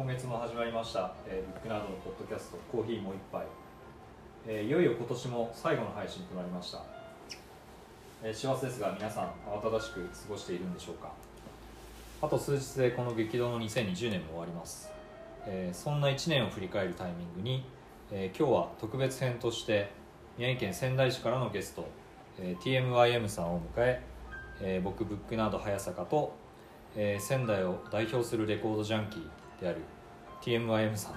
[0.00, 3.44] 今月も始まりました、えー、ブックナードのポッドキャストコーヒーもう一杯、
[4.46, 6.82] えーいよいよ今年も最後の配信となりました、
[8.22, 11.12] えー幸せですが皆さん慌ただしく過ごしているんでしょうか。
[12.22, 14.88] あと数日でこの激動の2020年も終わります、
[15.46, 17.62] えーそんな1年を振り返るタイミングに、
[18.10, 19.90] えー今日は特別編として
[20.38, 21.86] 宮城県仙台市からのゲスト、
[22.38, 24.02] えー TMYM さんを迎え
[24.62, 26.32] えー僕ブックナード早坂と、
[26.96, 29.28] えー仙台を代表するレコードジャンキー
[29.60, 29.78] である
[30.42, 31.14] TMYM さん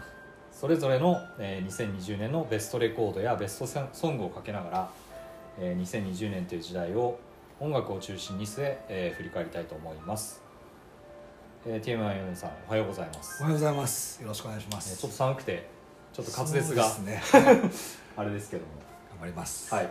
[0.52, 4.90] それぞれの、えー2020年のベストレコードやベストソングをかけながら、
[5.60, 7.20] えー2020年という時代を
[7.60, 10.42] 音楽を中心に据ええー振り返りたいと思います、
[11.66, 14.22] えー TMYM さんおはようございます、おはようございます。
[14.22, 14.92] よろしくお願いします。
[14.92, 15.68] えーちょっと寒くて
[16.14, 17.22] ちょっと滑舌が、ね。
[17.32, 17.72] はい頑
[18.16, 18.68] あれですけども
[19.24, 19.74] 張ります。
[19.74, 19.90] はい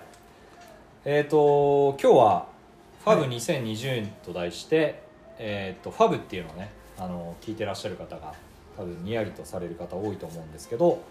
[1.05, 2.47] えっ、と今日は
[3.03, 5.03] 「ファブ2020と題して、
[5.39, 8.35] えー、とファブっていうのをねあの聞いてらっしゃる方が
[8.77, 11.03] 多分にやりとされる方多いと思うんですけど、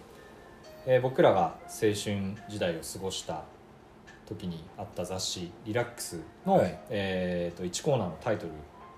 [0.86, 3.44] えー僕らが青春時代を過ごした
[4.28, 6.80] 時にあった雑誌「リラックスの」はい。
[6.90, 8.52] えー、と1コーナーのタイトル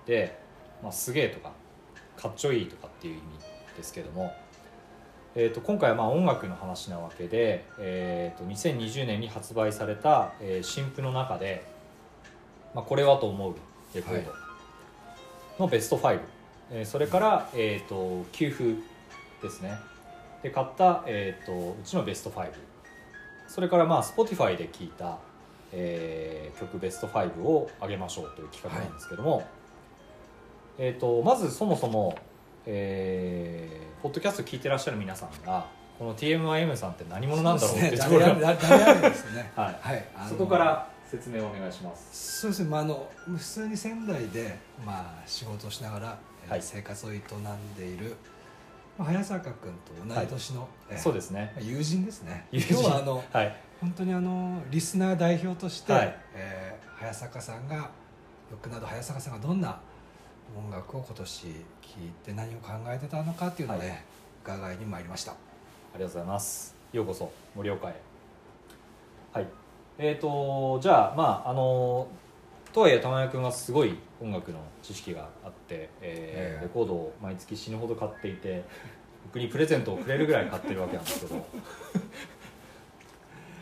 [0.06, 0.38] で
[0.82, 1.52] 「まあ、すげえ」とか
[2.16, 3.22] 「かっちょいい」とかっていう意味
[3.76, 4.32] ですけども、
[5.34, 11.64] えー、と今回はまあ音楽の話なわけで、えー、と2020年に発売された、えー新譜の中で、
[12.74, 13.54] まあ、これはと思う
[13.94, 14.32] レコード
[15.58, 16.33] のベスト5、えー
[16.84, 18.74] それから、えー、と給付
[19.42, 19.78] ですね
[20.42, 22.50] で買った、えー、とうちのベスト5
[23.46, 25.18] それからまあ Spotify で聴いた、
[25.72, 29.44] えー曲ベスト5を上げましょうという企画なんですけども、
[30.78, 32.16] えー、とまずそもそも、
[32.66, 35.66] えーポッドキャスト聞いてらっしゃる皆さんが
[35.98, 38.44] この TMIM さんって何者なんだろうっていうところが、ね。
[39.56, 40.04] はいはい。
[40.28, 42.68] そこから説明をお願いしますそうですね。
[42.68, 46.62] まああの普通に仙台でまあ仕事をしながら、えーはい。
[46.62, 47.20] 生活を営ん
[47.76, 48.16] でいる、
[48.98, 49.72] まあ、早坂君
[50.08, 51.52] と同い年の、えーそうですね。
[51.56, 52.46] まあ友人ですね。
[52.50, 52.74] 友人。
[52.74, 53.56] 今日はあのはい。
[53.80, 56.16] 本当にあのリスナー代表として、はい。
[56.34, 57.90] えー早坂さんが
[58.48, 59.78] ブックなど早坂さんがどんな
[60.56, 61.52] 音楽を今年聴い
[62.24, 63.98] て何を考えてたのかっていうのをね、はい。
[64.44, 65.32] 伺いに参りました。
[65.32, 65.36] あ
[65.96, 66.74] りがとうございます。
[66.92, 67.30] ようこそ。
[67.56, 68.00] 盛岡へ。
[69.32, 69.48] はい。
[69.98, 72.06] えーとじゃあまああの
[72.74, 76.62] とはいえ玉谷君はすごい音楽の知識があって、えーええ。
[76.64, 78.64] レコードを毎月死ぬほど買っていて
[79.24, 81.46] 僕にプレゼントをくれるぐらい買ってるわけなんですけど。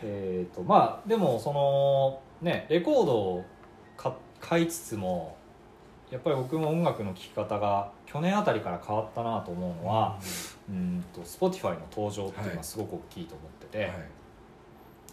[0.05, 3.45] えーとまあでもそのねレコードを
[3.95, 5.37] 買買いつつも
[6.09, 10.19] やっぱり僕も音楽の聴き方が去年あたりから変わったなと思うのは、
[10.67, 13.91] うんと Spotify の登場っていうのはすごく大きいと思ってて、はい。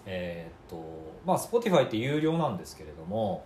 [0.06, 0.82] えーっと
[1.26, 3.44] まあ Spotify って有料なんですけれども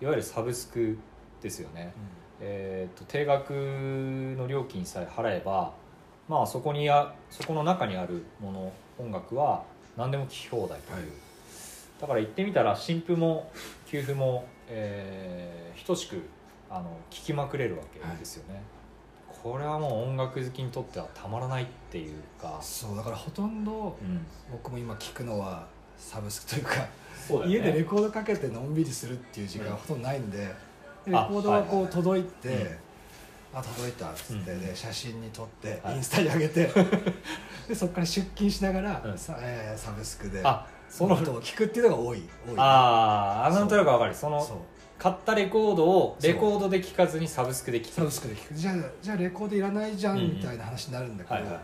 [0.00, 0.98] いわゆるサブスク
[1.42, 1.92] ですよね、
[2.40, 5.72] えーっと定額の料金さえ払えば
[6.28, 9.62] まあそこにあそこの中にあるもの音楽は
[9.96, 11.04] 何でも聴き放題という、はい。
[12.00, 13.50] だから言ってみたら新譜も
[13.86, 16.22] 給付も、えー等しく
[16.70, 18.62] あの聴きまくれるわけですよね、
[19.42, 22.96] これはもう音楽好きにとってはたまらないっていうか、そう。
[22.96, 25.66] だからほとんどうん、僕も今聞くのは
[25.98, 26.86] サブスクというか
[27.26, 27.56] そうだよね。
[27.56, 30.46] 家でレコードかけてのんびりするっていう時間がほとんどないんで、で
[31.06, 32.76] レあコードがこはいう届いて、うん
[33.56, 34.60] あ届いたっつって、うん。
[34.66, 35.96] で写真に撮って、はい。
[35.96, 36.66] インスタに上げて
[37.68, 39.16] でそこから出勤しながら、うん。
[39.16, 41.14] さえーサブスクであその。
[41.14, 42.54] 音を聞くっていうのが多い多い。
[42.56, 44.14] ああなんとなくわかる。
[44.14, 44.56] そのそう。
[44.98, 47.94] 買ったレコードをレコードで聴かずにサブスクで聴く。
[47.94, 48.54] サブスクで聞く。
[48.54, 51.60] じゃあじゃあレコードいらないじゃんうんうんみたいな話になるんだけど、はいは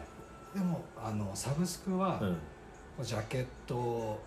[0.55, 0.59] い。
[0.59, 2.25] でもあのサブスクは、う
[3.03, 3.05] ん。
[3.05, 4.23] ジャケットを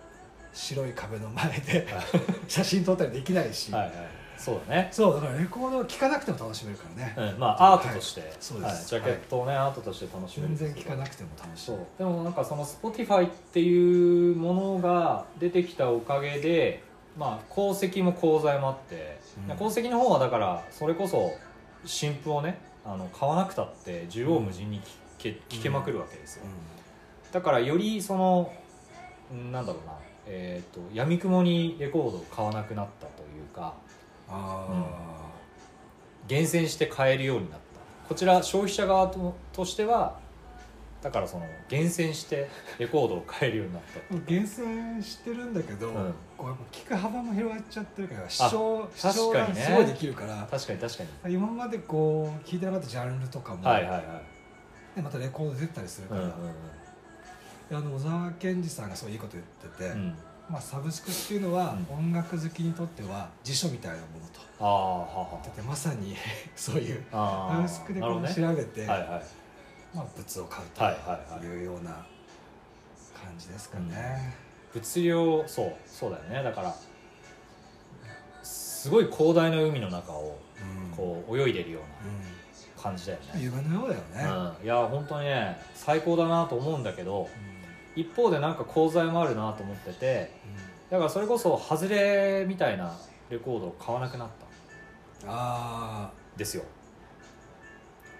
[0.54, 1.86] 白い壁の前で
[2.48, 3.92] 写真撮ったりできないし、はいはい。
[4.36, 4.88] そうだね。
[4.90, 8.30] そうだからレコードを聴かなくても楽しめるからね、うんまあアートとして、はい。
[8.40, 8.94] そうです。
[8.94, 9.02] はい。
[9.02, 16.82] ジャケットをね、アートとして楽しめる全然聴かなくても楽しいでもなんかその Spotify っていうものが出てきたおかげで
[17.16, 19.18] まあ功績も功罪もあって、
[19.48, 19.54] うん。
[19.54, 21.36] 功績の方はだからそれこそ
[21.84, 24.84] 新譜をねあの買わなくたって縦横無尽に聴
[25.18, 26.44] け,、聞けまくるわけですよ、
[27.32, 28.52] だからよりその
[29.32, 29.94] んなんだろうな
[30.26, 33.74] えー、と闇雲にレコードを買わなくなったというか
[34.28, 34.66] あ
[36.26, 37.64] 厳選して買えるようになった。
[38.08, 40.18] こちら消費者側ととしては
[41.04, 42.48] だからその厳選して
[42.78, 43.98] レコードを買えるようになった。
[44.16, 46.14] あ、 厳選してるんだけど、うん。
[46.36, 51.34] こうやっぱ聞く幅も広がっちゃってるから視聴視聴がすごいできるから、確かに確かに。
[51.34, 54.02] 今までこう聞いてなかったジャンルとかも、はいはいはい。
[54.96, 56.83] でまたレコード出たりするから、うんうんで
[57.70, 60.00] あの小沢健二さんがそういいこと言ってて、うん。
[60.00, 60.14] うん
[60.48, 66.14] まあ、サブスクっていうのは、う音楽好きにとっては辞書みたいなものとああははだってまさに
[66.54, 69.22] そういうあサブスクでこう調べて、はいはい。
[69.94, 71.40] まあ物を買うはいはいはい。
[71.40, 72.04] というような感
[73.38, 74.34] じですかね、
[74.74, 76.42] 物量そうそうだよね。
[76.42, 76.74] だから
[78.42, 80.94] すごい広大な海の中をうん。
[80.94, 82.18] こう泳いでるよううん。
[82.20, 82.34] な
[82.84, 87.30] 感じだよね、夢のようだよね、うん、いや本当にね最高だなと思うんだけど
[87.96, 90.30] 一方でなんか功罪もあるなと思ってて
[90.90, 92.92] だからそれこそ外れみたいな
[93.30, 94.28] レコードを買わなくなっ
[95.20, 95.26] た。
[95.26, 96.62] んあですよ。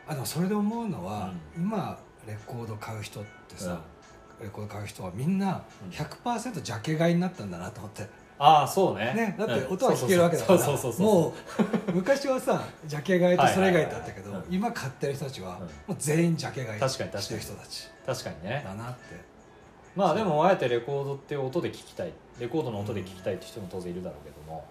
[0.08, 3.80] ーあでもそれで思うのは、今レコード買う人ってさ、
[4.40, 5.90] レコード買う人はみんなうん。
[5.90, 8.06] 100%ジャケ買いになったんだなと思って、
[8.38, 9.12] ああそうね。
[9.14, 9.74] ね、だってうん。
[9.74, 10.66] 音は聴けるわけだから。
[10.98, 11.28] も
[11.88, 15.62] う昔はさジャケ買いとそれ買いだったけど今買ってる人たちはうん。
[15.62, 16.96] もう全員ジャケ買いし
[17.28, 18.62] てる人たち確かにね。
[18.64, 19.33] だなって
[19.96, 22.12] まあでもあえてレコードっていう音で聴きたい。
[22.40, 24.64] レコードの音で聴きたいって人も当然いるだろうけども、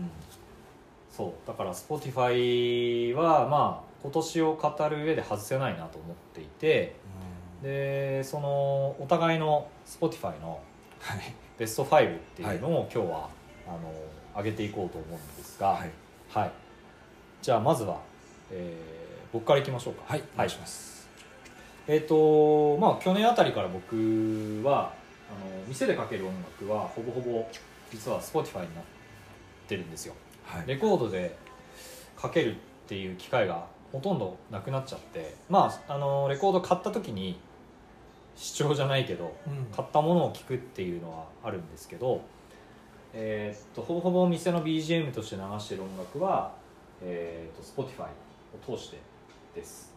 [0.00, 0.10] うん。
[1.14, 1.32] そう。
[1.46, 6.96] だから Spotify はまあ今年を語る上で外せないなと思っていて。
[7.62, 10.60] でそのお互いの Spotify の
[11.00, 11.34] はい。
[11.58, 13.28] ベスト5っていうのを今日は、
[13.66, 13.92] あの
[14.36, 15.90] 上げていこうと思うんですが、はい。
[16.28, 16.52] はい。
[17.42, 18.00] じゃあまずは、
[18.52, 18.98] えー
[19.30, 20.04] 僕からいきましょうか。
[20.06, 20.22] はい。
[20.34, 20.97] お願いします
[21.88, 24.92] えっ、とまあ去年あたりから僕は
[25.30, 27.48] あの店でかける音楽はほぼほぼ
[27.90, 28.84] 実は Spotify になっ
[29.66, 30.14] てるんですよ。
[30.44, 30.64] はい。
[30.66, 31.34] レコードで
[32.14, 37.40] かけるっていう機会がほとんどなくなっちゃってまああのレコード買った時に
[38.36, 39.66] 視聴じゃないけどうん。
[39.74, 42.20] 買ったものを聴くっていうのはあるんですけど、
[43.14, 46.52] えーっとほぼほぼ店の BGM として流してる音楽は、
[47.02, 48.98] えーっと Spotify を通して
[49.54, 49.87] です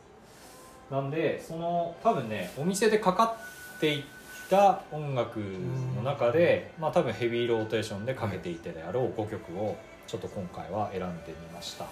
[0.91, 3.37] なんでその多分ねお店でかか
[3.77, 4.03] っていっ
[4.49, 11.85] た音楽の中で、まあ多分ヘビーローテーションでかけていてであろう5曲をちょっと今回は選んでみました。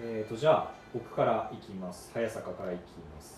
[0.00, 2.10] えーとじゃあ僕からいきます。
[2.14, 2.80] 早坂からいき
[3.14, 3.36] ます。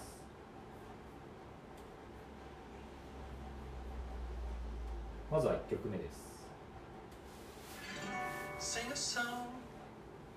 [5.30, 6.28] まずは1曲目です。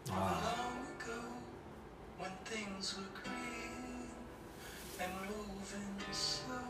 [0.10, 0.42] あ
[1.00, 1.41] ago
[2.22, 4.08] when things were green
[5.02, 6.70] and moving slow.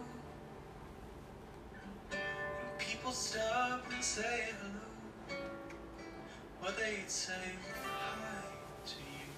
[2.11, 5.37] And people stop and say hello.
[6.61, 7.33] Well, they'd say
[7.83, 8.43] hi
[8.85, 9.29] to you.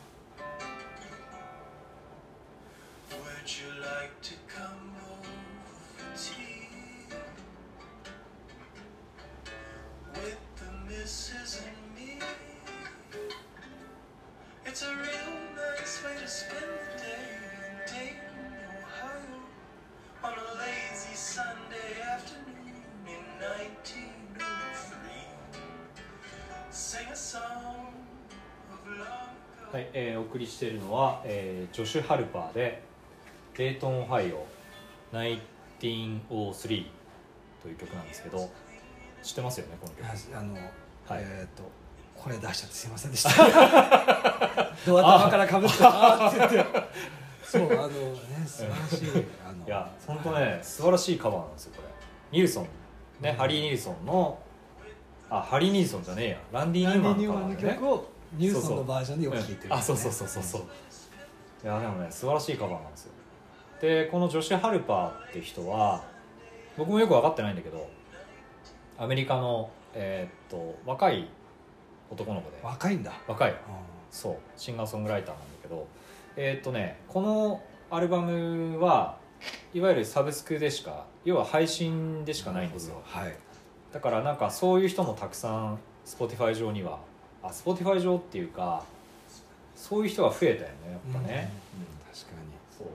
[3.17, 5.37] Would you like to come over
[5.97, 6.63] for tea?
[10.15, 12.19] with the missus and me.
[14.65, 15.03] It's a real
[15.55, 17.35] nice way to spend the day
[17.67, 18.15] in Dayton,
[18.79, 19.19] Ohio,
[20.23, 24.39] on a lazy Sunday afternoon in 1903.
[26.71, 27.93] Sing a song
[28.71, 29.73] of long ago.
[29.73, 32.83] はい、えーお送りしているのは、えージョシュ・ハルパーで
[33.57, 34.47] 「デイトン・オハイオ
[35.11, 36.21] 1903」
[37.61, 38.49] という曲なんですけど
[39.21, 40.59] 知ってますよねこの曲あの、は
[41.19, 41.63] いえっ、と
[42.23, 43.29] これ出しちゃってすいませんでした。
[44.87, 46.81] ドア頭からかぶってあーって言って。
[47.43, 47.93] そうあのね
[48.47, 49.65] 素晴らしい あの。
[49.67, 51.89] いや本当ね素晴らしいカバーなんですよこれ。
[52.31, 52.63] ニルソン。
[53.19, 53.35] ね、うん。
[53.35, 54.39] ハリー・ニルソンの
[55.29, 56.37] あハリー・ニルソンじゃねえや。
[56.53, 58.05] ランディ・ニューマンューマンのカバーでねの曲を
[58.37, 60.61] ニューソンのバージョンでよく聴いてる、うんあそうそうそうそうそう。
[61.61, 63.11] いやでもね素晴らしいカバーなんですよ。
[63.81, 66.01] でこのジョシュ・ハルパーって人は
[66.77, 67.85] 僕もよく分かってないんだけど
[68.97, 71.27] アメリカの、えーっと若い
[72.13, 72.57] 男の子で。
[72.63, 73.51] 若いんだ、若い。
[73.51, 73.57] うん。
[74.09, 74.35] そう。
[74.55, 75.87] シンガーソングライターなんだけど。
[76.35, 79.17] えーっとねこのアルバムは
[79.73, 83.01] いわゆるサブスクでしか要は配信でしかないんですよ。
[83.05, 83.35] はい。
[83.91, 86.99] だからなんかそういう人もたくさん Spotify 上には。
[87.43, 88.83] あ Spotify 上っていうか
[89.75, 90.73] そういう人が増えたよね
[91.13, 92.31] やっぱね、うん確か
[92.77, 92.87] そう。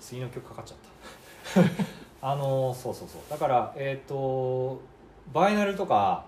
[0.00, 1.90] 次の曲かかっちゃった。
[2.22, 3.22] あのそうそうそう。
[3.28, 4.80] だからえっ、と
[5.32, 6.24] バイナルとか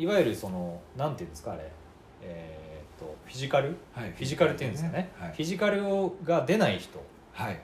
[0.00, 1.70] いわゆるそのなんていうんですかあれ。
[2.22, 3.68] えっ、とフィジカル？
[3.68, 5.32] に、はい、フィジカルっていうんですかね、はい。
[5.32, 7.02] フィジカルをが出ない人っ
[7.32, 7.60] はい、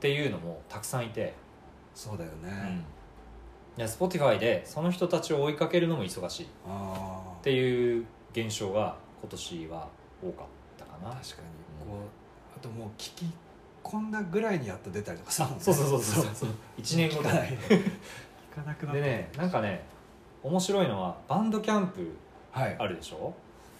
[0.00, 1.34] ていうのもたくさんいて、
[1.94, 2.36] そうだよね、
[3.76, 3.80] うん。
[3.80, 6.44] いや Spotify でその人たちを追いかけるのも忙しい。
[6.44, 6.46] っ
[7.42, 9.88] ていう現象が今年は
[10.22, 10.46] 多かっ
[10.78, 11.10] たかな。
[11.14, 11.88] 確かに。
[11.88, 13.26] こうあともう聞き
[13.82, 15.64] 込んだぐらいにやっと出たりとかするもんね。
[15.64, 16.50] そうそうそうそうそう。
[16.78, 17.48] 1年後聞かない。
[17.50, 19.00] 聞かなくなった。
[19.00, 19.82] でねなんかね
[20.42, 22.16] 面白いのはバンドキャンプ
[22.52, 22.76] はい。
[22.78, 23.34] あるでしょ？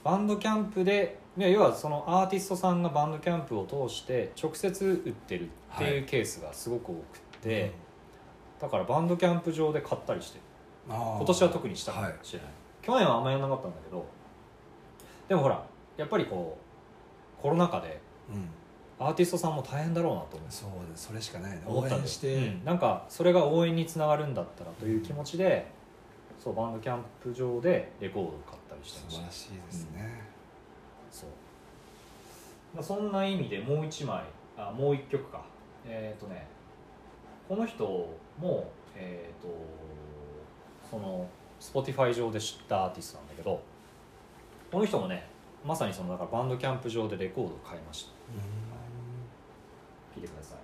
[0.05, 7.03] バンドキャンプで要はそのアーティストさんがバンドキャンプを通して直接売ってるっていうケースがすごく多くっ
[7.43, 7.73] て、
[8.61, 10.43] だからバンドキャンプ場で買ったりしてる。
[10.89, 12.49] 今年は特にしたかもしれない、
[12.83, 14.07] 去年はあんまやんなかったんだけど
[15.29, 15.63] でもほら
[15.97, 16.59] やっぱりこ
[17.39, 18.01] うコロナ禍で
[18.31, 18.49] うん。
[19.01, 20.51] アーティストさんも大変だろうなと思う。
[20.51, 21.07] そうです。
[21.07, 21.63] それしかないね。
[21.69, 22.65] 応援して、うん。
[22.65, 25.71] なんかそれが応援につながるんだったらという気持ちで、
[26.39, 29.31] そうバンドキャンプ場でレコードを買ったりしてました。
[29.31, 30.23] 素晴らしいですね、
[31.11, 31.31] そう。
[32.75, 34.23] まあそんな意味でもう一枚
[34.57, 35.43] あもう一曲か。
[35.85, 36.47] えっ、とね
[37.49, 37.85] この人
[38.39, 39.49] もえっ、と
[40.89, 41.27] その
[41.61, 43.61] Spotify 上で知ったアーティストなんだけど
[44.71, 45.27] この人もね
[45.65, 48.11] まさにそのだからバンドキャンプ場でレコードを買いました。
[50.15, 50.58] 聴いてください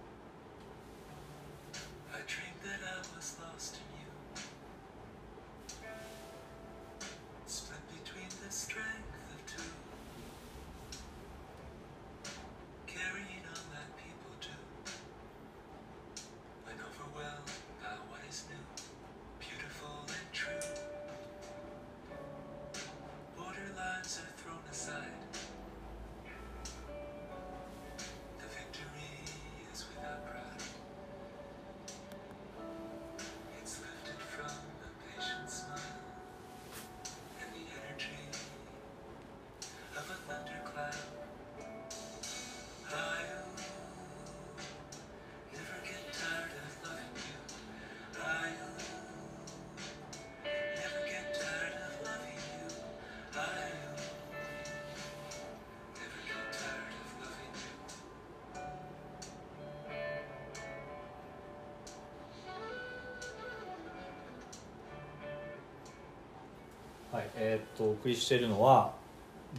[67.47, 68.93] えーっとお送りしているのは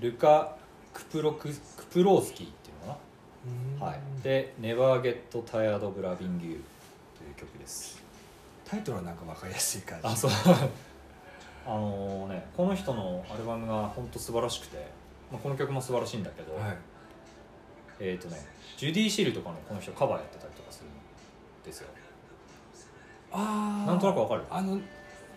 [0.02, 0.56] ルカ・
[0.94, 3.00] クプロククプロースキーっていうのか
[3.46, 3.80] うん。
[3.80, 6.64] な、はい、で「Never Get Tired of Loving You」
[7.18, 8.04] という曲です。
[8.66, 10.08] タイトルはなんか分かりやすい感じ。
[10.08, 10.32] あそう。
[11.68, 14.78] あのねこの人のアルバムが本当素晴らしくて、
[15.32, 16.78] まあ、この曲も素晴らしいんだけど、はい。
[18.00, 18.38] えっ、とね
[18.78, 20.92] ジュディ・シールとかのこの人カバーやってたりとかするん
[21.64, 21.88] ですよ。
[23.32, 24.44] ああなんとなくわかる？
[24.50, 24.80] あの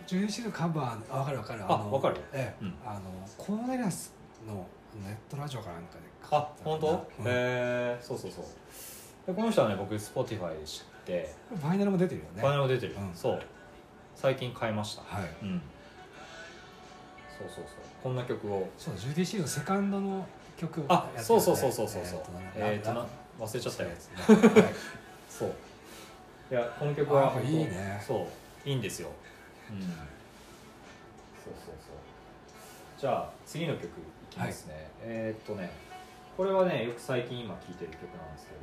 [0.09, 1.63] ジュディシールカバーあ分かる分かる。
[1.65, 2.15] あのわかる。
[2.33, 2.73] ええ、うん。
[2.83, 3.01] あの
[3.37, 4.11] コーネリアス
[4.47, 4.65] の
[5.05, 5.99] ネットラジオかなんかで
[6.31, 7.27] あ本当、うん。
[7.27, 8.43] へえそうそうそう。
[9.27, 11.35] でこの人はね僕 Spotify で知って。
[11.49, 12.41] ファイナルも出てるよね。
[12.41, 13.11] バナナ出てる、うん。
[13.13, 13.41] そう。
[14.15, 15.03] 最近買いました。
[15.03, 15.29] はい。
[15.43, 15.61] うん。
[17.37, 17.75] そうそうそう。
[18.01, 18.67] こんな曲を。
[18.79, 20.25] そうジュディシールのセカンドの
[20.57, 22.21] 曲をあそうそうそうそうそうそう。
[22.55, 23.05] えっ、とな
[23.39, 24.15] 忘れちゃったやつね。
[24.63, 24.73] はい。
[25.29, 25.53] そう。
[26.49, 28.03] いやこの曲はいいね。
[28.03, 28.27] そ
[28.65, 28.67] う。
[28.67, 29.09] いいんですよ。
[29.09, 29.29] うん
[31.43, 31.95] そうそうそう。
[32.97, 33.89] じゃあ次の曲い
[34.29, 35.71] きますね、えーっとね
[36.35, 38.59] これはねよく最近今聴いてる曲なんですけど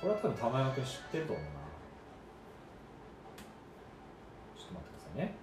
[0.00, 1.50] これは多分玉山君知ってると思うな。
[4.56, 5.34] ちょっと待ってくださいね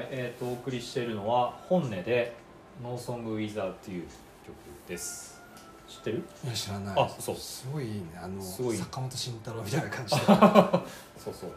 [0.00, 2.34] はい、えー、とお送りしているのは本音で
[2.82, 4.06] 「No Song Without You」
[4.46, 4.56] 曲
[4.88, 5.42] です。
[5.86, 6.22] 知ってる？
[6.42, 6.94] いや知らない。
[6.98, 7.36] あそう。
[7.36, 8.06] すごいいいね。
[8.16, 8.76] あのすごい。
[8.78, 10.20] 坂本慎太郎みたいな感じで。
[11.22, 11.50] そうそう。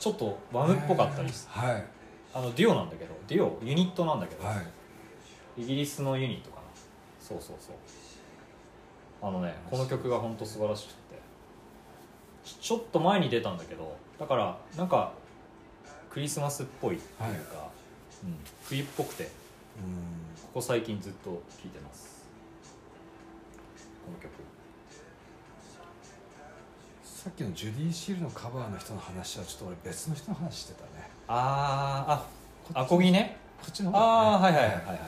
[0.00, 1.48] ちょっとワムっぽかったりす。
[1.54, 1.84] るはい。
[2.34, 4.54] あのデュオなんだけどデュオユニットなんだけど、は
[5.56, 5.62] い。
[5.62, 6.62] イギリスのユニットかな。
[7.20, 7.76] そうそうそう。
[9.22, 11.14] あのねこの曲が本当素晴らしくて。
[12.44, 15.12] ちちょっと前に出たんだけどだからなんか
[16.14, 17.63] クリスマスっぽいっていうか、うん、
[18.64, 19.30] 冬っぽくてうん。
[20.42, 22.24] ここ最近ずっと聴いてます。
[24.04, 24.30] この曲。
[27.04, 31.10] さっきのジュディ・シールのカバーの人の話はちょっと俺別の人の話してたね。
[31.26, 33.36] あーあアコギね。
[33.60, 34.86] こっちの方ああがねはいはいはい。
[34.86, 34.98] はい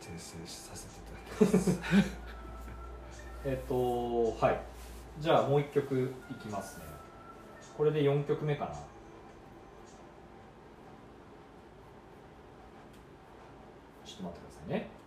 [0.00, 1.00] 訂正させてい
[1.38, 1.80] ただきます。
[3.46, 4.60] えっとはい。
[5.20, 6.84] じゃあもう一曲いきますね。
[7.76, 8.70] これで4曲目かな
[14.04, 15.01] ちょっと待ってくださいね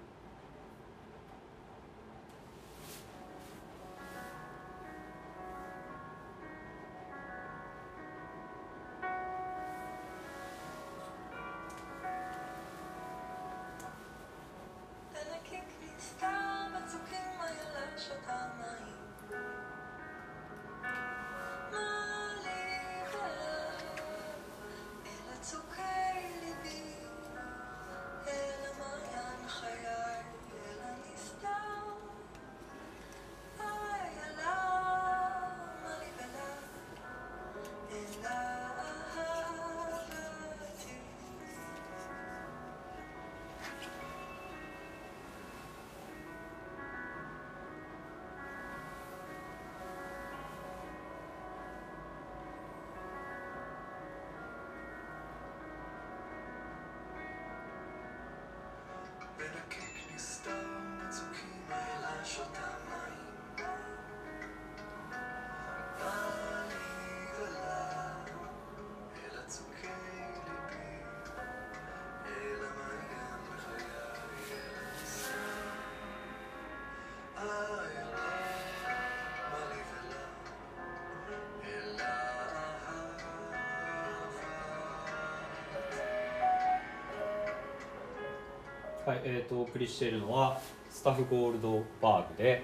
[89.06, 92.64] はい、えー、とお送りしているのはスタッフゴールドバーグで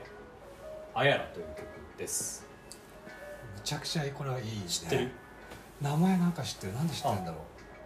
[0.96, 1.68] 「あやら」という曲
[2.00, 2.48] です。
[3.56, 4.52] むちゃくちゃこれはいいね。
[4.66, 5.12] 知ってる？
[5.80, 6.74] 名前なんか知ってる？
[6.74, 7.38] なんで知ってるんだろ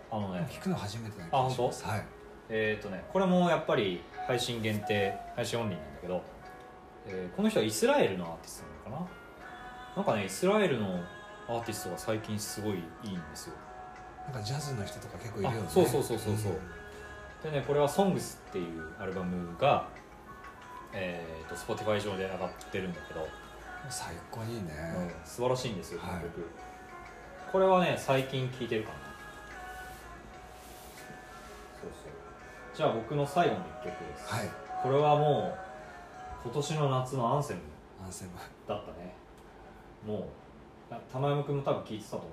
[0.09, 0.47] あのね。
[0.49, 2.05] う聞くの初めてな気がしますはい。
[2.47, 6.23] えっ、とねこれもやっぱり配信限定配信オンリーなんだけど、
[7.07, 9.09] えーこの人はイスラエルのアーティストなのか
[9.95, 9.97] な？
[9.97, 11.03] なんかねイスラエルの
[11.49, 13.55] アーティストが最近すごいいいんですよ。
[14.27, 15.67] なんかジャズの人とか結構いるよね。
[15.67, 16.51] あそうそうそうそうそう。
[16.53, 16.59] んん
[17.45, 19.87] でねこれは「SONGS」っていうアルバムが
[20.97, 23.27] えー、と Spotify 上で上がってるんだけど、
[23.89, 24.71] 最高にいいね。
[24.97, 26.49] うん素晴らしいんですよこのはい曲、
[27.51, 28.95] これはね最近聴いてるかな。
[31.81, 32.11] そうそう。
[32.73, 34.49] じゃあ僕の最後の一曲です、はい。
[34.81, 35.57] これはも
[36.43, 37.59] う今年の夏のアンセム
[38.01, 38.31] アンセム。
[38.65, 39.13] だったね。
[40.07, 40.29] も
[40.89, 42.29] うあ玉山君も多分聴いてたと思う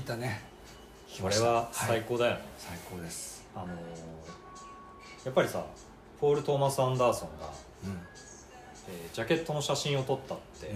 [0.00, 0.42] いたね。
[1.20, 2.04] これは最はい。
[2.08, 3.44] 高だよね、最高です。
[3.54, 3.68] あのー
[5.24, 5.62] やっぱりさ
[6.18, 7.46] ポール・トーマス・アンダーソンが、
[7.84, 8.00] うん。
[8.88, 10.70] えージャケットの写真を撮ったって、う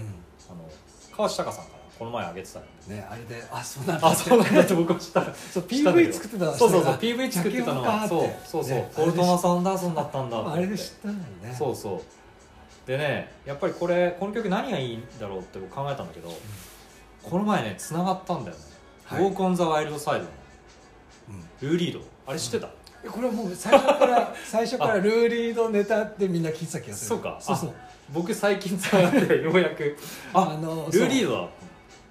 [0.51, 0.71] あの
[1.17, 3.07] 川内隆さんからこの前あげてたよね。
[3.11, 4.09] あれであそうなんだ。
[4.09, 5.35] あそうなんだって僕は知った。
[5.35, 6.13] そう PV ど。
[6.13, 8.07] 作ってたそうそうそうあ PV 作ってたのは。
[8.09, 11.57] そうそうそう、ねポール・トーマス・アンダーソンだったんだあれで知ったんだよね。
[11.59, 12.03] そうそう。
[12.87, 16.31] でねやっぱりこれこの曲何がいいんだろうって僕考えたんだけど、
[17.23, 18.63] この前ね繋がったんだよね
[19.05, 19.23] 「はい。
[19.23, 20.29] Walk on the Wild Side」の
[21.61, 21.69] うん。
[21.69, 22.01] ルー・リード。
[22.27, 22.69] あれ知ってた、
[23.05, 27.09] えこれはもう最初から 最初からルーリードネタってみんな聞いてた気がする。
[27.09, 27.37] そうか。
[27.41, 27.75] そうそう。
[28.11, 29.97] 僕最近繋がってようやく。
[30.33, 31.49] ああのルー・リードだ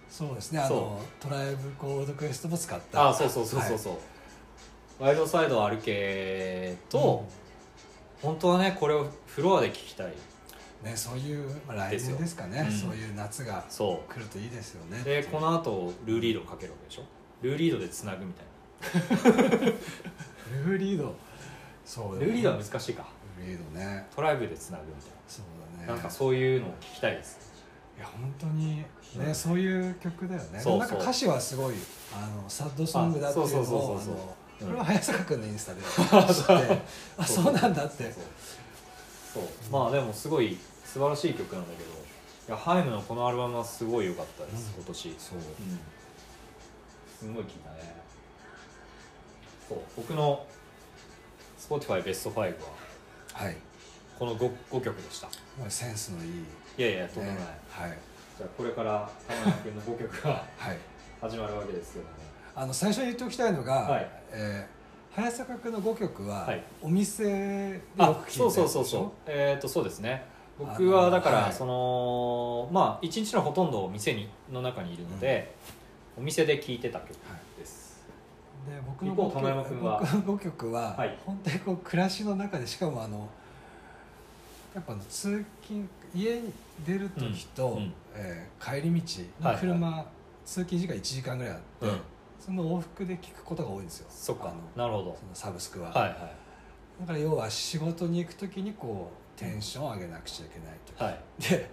[0.09, 0.59] そうですね。
[0.59, 3.09] あそのトライブコードクエストも使った。
[3.09, 3.99] あそうそうそうそうそ
[4.99, 7.25] う、ワイルドサイドを歩けと、
[8.21, 10.13] 本当はねこれをフロアで聴きたい
[10.83, 12.59] ねそういう、まあ、来年ですかね。
[12.59, 14.99] うんそういう夏がそ来るといいですよね。
[15.01, 17.03] うでこの後ルーリードをかけるわけでしょ
[17.41, 19.69] ルーリードでつなぐみたいな。
[20.65, 21.15] ルーリード。
[21.85, 23.07] そうルーリードは難しいか。
[23.37, 24.07] ルーリードね。
[24.15, 25.45] トライブでつなぐみたいそう
[25.77, 25.87] だね。
[25.87, 27.53] ななんかそういうのを聞きたいです。
[27.97, 28.85] いや本当にね、
[29.17, 29.35] うん。
[29.35, 30.63] そういう曲だよね。
[30.63, 31.75] なんか歌詞はすごい
[32.13, 34.17] あのサッドソングだっていうのあそうそうそうそうを
[34.61, 34.65] あのう。
[34.65, 36.81] んこれは早坂君のインスタで知って
[37.17, 38.13] あそうなんだって。
[39.33, 39.43] そう。
[39.71, 40.57] まあでもすごい
[40.93, 44.83] 素晴らしい曲なんだけどいやハイムのこのアルバムはすごい良かったです、うん。
[44.83, 45.15] 今年。
[45.17, 45.37] そう。
[45.39, 45.43] うん。
[47.17, 47.95] すごい聴いたね。
[49.67, 50.45] そう僕の
[51.57, 52.45] Spotify ベスト5は
[53.33, 53.57] はい。
[54.19, 55.29] この 5, 5曲でした。
[55.67, 56.35] センスのいい、ね、
[56.77, 57.97] いやいやとんでもない、はい。
[58.37, 60.77] じゃあこれから玉山君の5曲がはい。
[61.21, 62.11] 始まるわけですけども。
[62.55, 64.11] あの最初に言っておきたいのが、はい。
[64.31, 64.83] えー
[65.15, 66.63] 早坂君の5曲は、はい。
[66.81, 69.11] お店でよあく聴いてそうそうそうそう。
[69.27, 71.53] えっ、とそうですね僕はだから、はい。
[71.53, 75.55] そのまあ一日のほとんどを店にの中にいるので、
[76.17, 77.09] お店で聴いてた曲
[77.57, 78.05] です、
[78.67, 79.99] で僕の一方5玉山君は。
[79.99, 81.17] 曲僕の5曲は、はい。
[81.25, 83.27] 本当にこう暮らしの中でしかもあの
[84.75, 86.53] やっぱ通勤家に
[86.85, 87.77] 出る時と、う
[88.15, 90.05] えー帰り道はいの車、
[90.45, 91.99] 通勤時間1時間ぐらいあって、うん。
[92.39, 94.07] その往復で聞くことが多いんですよ。
[94.09, 94.45] そっか。
[94.45, 95.17] あのなるほど。
[95.19, 96.17] そのサブスクは、はいはい。
[97.01, 101.19] だから要は仕事に行く時にこうテンションを上げなくちゃいけないとはい。
[101.41, 101.69] で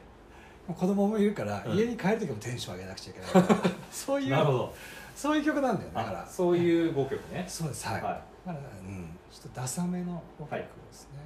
[0.66, 1.76] 子供もいるから、うん。
[1.76, 3.60] 家に帰る時もテンション上げなくちゃいけない。
[3.90, 4.68] そういう
[5.16, 6.22] そういう曲なんだよねだから。
[6.22, 7.44] あそういう5曲ね。
[7.48, 8.12] そうですはい、はい。
[8.46, 9.18] だからうん。
[9.30, 11.18] ちょっとダサめの曲ですね、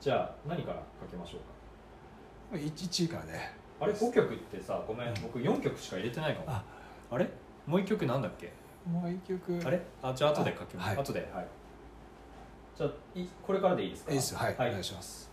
[0.00, 1.40] じゃあ何からかけましょう
[2.52, 3.54] か？1, 位からね。
[3.80, 5.14] あれ5曲ってさごめんうん。
[5.22, 6.46] 僕4曲しか入れてないかも。
[6.48, 6.62] あ
[7.10, 7.28] あれ？
[7.66, 8.52] もう1曲なんだっけ？
[8.86, 9.60] もう一曲。
[9.64, 9.80] あれ？
[10.02, 10.96] あじゃあ後で書きます、はい。
[10.98, 11.46] 後ではい。
[12.76, 14.10] じゃあいこれからでいいですか？
[14.12, 14.68] いいですよはい、はい。
[14.68, 15.29] お願いします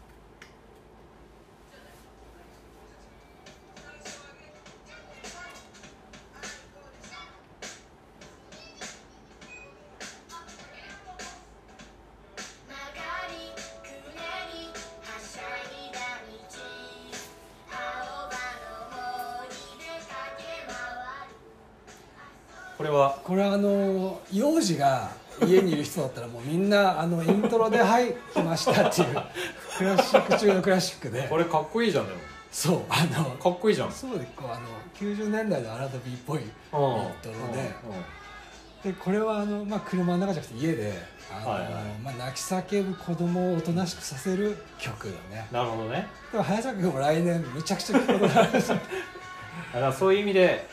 [24.77, 25.09] が
[25.45, 29.23] 家にいる人だったらもうみんなあのイントロで「はい来ました」っていう。
[29.77, 31.27] クラシック中のクラシックで。
[31.27, 32.19] これかっこいいじゃんでも。
[32.51, 33.91] そうあのかっこいいじゃん。
[33.91, 34.61] そうでこうあの
[34.99, 36.81] 90年代のアラドビーっぽいイントう
[37.31, 37.59] んロで。
[37.59, 38.17] うん
[38.83, 40.93] でこれはあの、まあ、車の中じゃなくて家で
[41.35, 41.71] あの、はいはい。
[42.03, 45.47] まあ、泣き叫ぶ子供をおとなしくさせる曲だね。
[45.51, 46.07] なるほどね。
[46.31, 50.67] でも早坂君も来年むちゃくちゃ聴くことが あるしだからそういう意味で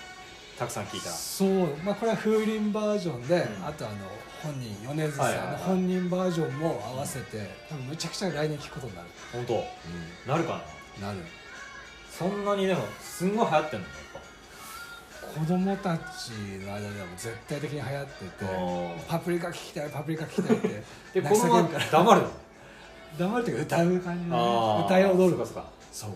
[0.59, 1.11] たくさん聞いた。
[1.11, 3.41] そう、まあ、これは風鈴バージョンで、ん。
[3.67, 3.97] あとあの
[4.43, 10.31] 本人米津さんの本人バージョンも合わせて、多分むちゃくちゃ来年聴くことになる、本当？
[10.31, 10.63] なるか
[11.01, 11.09] な？
[11.09, 11.19] なる。
[12.11, 14.05] そんなにでもすんごい流行ってんのやっ
[15.35, 16.31] 子供たち
[16.65, 20.69] の間ではもう絶対的に流行っててぱうんパプリカ聴きたいパプリカ聴きたいって
[21.15, 22.31] で泣このままき叫ぶから黙るの？
[23.19, 24.37] 黙るっていうか歌う感じで、
[24.87, 25.31] 歌い踊る。
[25.31, 25.65] そうかそうか。
[25.93, 26.11] そう。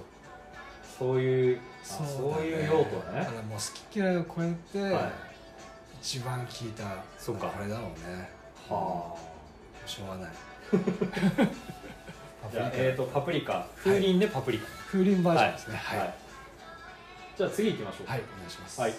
[0.99, 3.21] そういうあそういう用途だね。
[3.21, 5.13] だからもう好き嫌いを超えて、はい。
[6.01, 6.85] 一番聴いた
[7.19, 7.47] そっか。
[7.49, 8.31] これだろうね。
[8.69, 9.17] は
[9.87, 10.31] しょうがない。
[12.47, 13.67] あ じゃあえっとパプリカ。
[13.77, 14.67] 風鈴でパプリカ。
[14.91, 15.77] 風鈴バージョンですね。
[15.77, 16.15] はい、はい。
[17.37, 18.07] じゃあ次行きましょう。
[18.07, 18.81] はい、お願いします。
[18.81, 18.95] はい。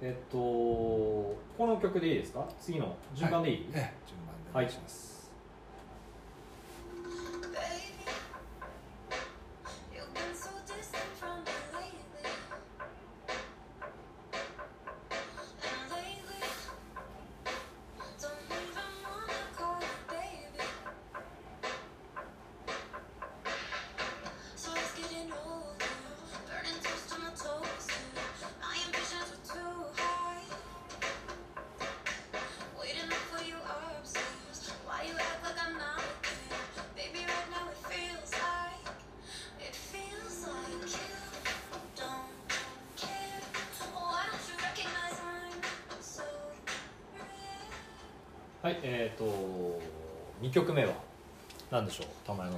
[0.00, 2.46] えっとこの曲でいいですか？
[2.60, 5.13] 次の順番でいい、ええ、順番でお願いします。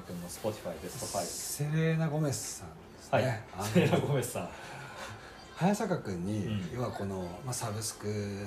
[0.06, 3.44] 君の Spotify ベスト5セレーナ・ゴメスさんですはい、ね。
[3.54, 4.48] あのセレナ・ゴメスさん。
[5.56, 6.70] 早坂君に、うん。
[6.74, 8.46] 要はこの、まあ、サブスク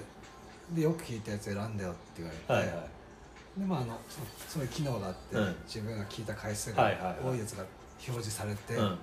[0.72, 3.60] でよく聞いたやつ選んだよって言われて、はいはい。
[3.60, 4.00] でまああの
[4.48, 5.56] そそういう機能があって、うん。
[5.66, 7.16] 自分が聞いた回数がはいはいはい。
[7.26, 7.64] 多いやつが
[8.08, 8.96] 表示されて、うん、やっ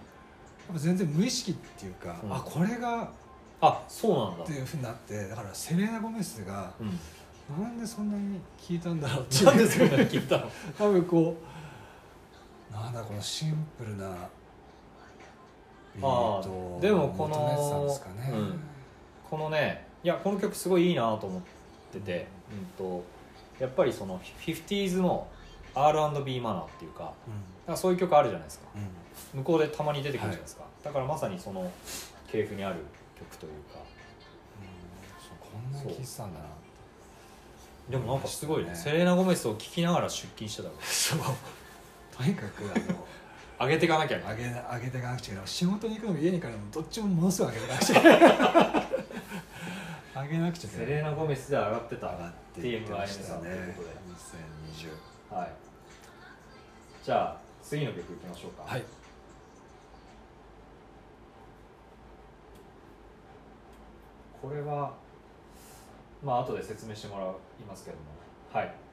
[0.72, 2.34] ぱ全然無意識っていうか、うん。
[2.34, 3.10] あこれが
[3.60, 4.44] あそうなんだ。
[4.44, 6.84] っていうふうになってだからセレーナ・ゴメスがう
[7.60, 9.44] ん、なんでそんなに聞いたんだろうっていう。
[9.46, 10.50] なんでそんなに聞いたの？
[10.78, 11.56] 多分こう
[12.82, 14.06] なんだこのシンプルな
[15.94, 17.88] ビーあトーでもこの
[18.30, 18.60] うん。
[19.28, 23.04] このねいやこの曲すごいいいなと思ってってて、うんと
[23.58, 25.26] やっぱりその 50s の
[25.74, 27.12] R&B マナーっていうか
[27.66, 28.66] なんかそういう曲あるじゃないですか。
[28.74, 28.82] うん。
[28.82, 28.88] うん
[29.34, 31.70] 向こうでたまに出てくるじゃないですか、だからまさにその
[32.30, 32.76] 系譜にある
[33.18, 33.78] 曲というか。
[35.18, 36.40] そうこんなに聴いてたんだ。
[36.40, 36.46] な
[37.90, 38.70] でもなんかすごいね。
[38.70, 38.76] ね。
[38.76, 40.84] セレーナ・ゴメスを聴きながら出勤してたわけ。
[40.86, 41.18] そう
[42.16, 43.06] とにかくあの
[43.66, 44.18] 上げていかなきゃ。
[44.18, 45.32] ね上げな上げていかなくちゃ。
[45.32, 48.18] いけない仕事に行くのも家に帰るのもどっちもものすごい上げていかなくちゃいけない
[50.24, 53.26] 上げなくちゃいけないセレーナ・ゴメスで上がってた上がっていってましたね。
[53.26, 53.94] TMIN さんということで
[55.34, 55.52] 2020はい。
[57.04, 58.62] じゃあ次の曲いきましょうか。
[58.66, 58.84] はい。
[64.40, 64.94] これは
[66.22, 67.28] まあ後で説明してもらい
[67.68, 68.02] ますけども。
[68.52, 68.85] はい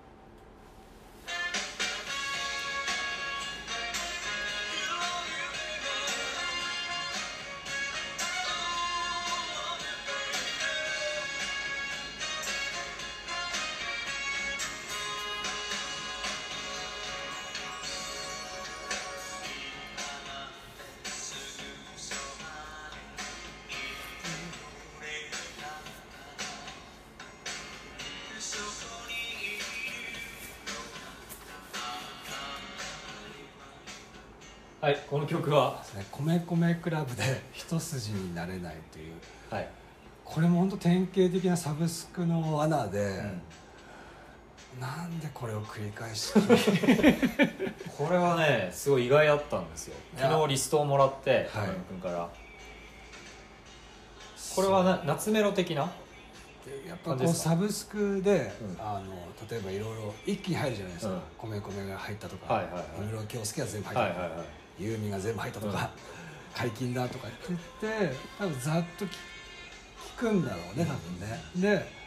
[34.84, 35.82] はいこの曲は。
[36.12, 39.14] 米米クラブで一筋になれないという。
[39.50, 39.70] はい、
[40.26, 43.22] これも本当典型的なサブスクの罠で、
[44.82, 46.34] なんでこれを繰り返し
[47.98, 49.96] これはねすごい意外だったんですよ。
[50.18, 51.44] 昨日リストをもらってはい。
[51.44, 52.30] 山山君から。
[54.56, 55.90] これはな夏メロ的な？
[56.86, 58.86] やっぱこうサブスクで、うん。
[58.86, 59.14] あの
[59.50, 61.22] 例えばいろいろ一気に入るじゃないですか、うん。
[61.38, 62.84] 米米が入ったとか、はいはいはい。
[62.98, 65.90] 小室京介が全部入ったとか、はいはいはいユーミンが全部入ったとか、
[66.56, 67.60] 解禁だとか言っ
[68.10, 69.10] て多分ざっと聞
[70.18, 72.04] 聞くんだろうね多分ね、で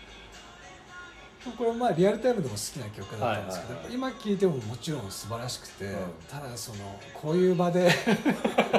[1.57, 5.92] これまあリアルタイムでも好きな曲だったんですけど、今聴いてももちろん素晴らしくて、うん。
[6.29, 7.90] ただそのこういう場で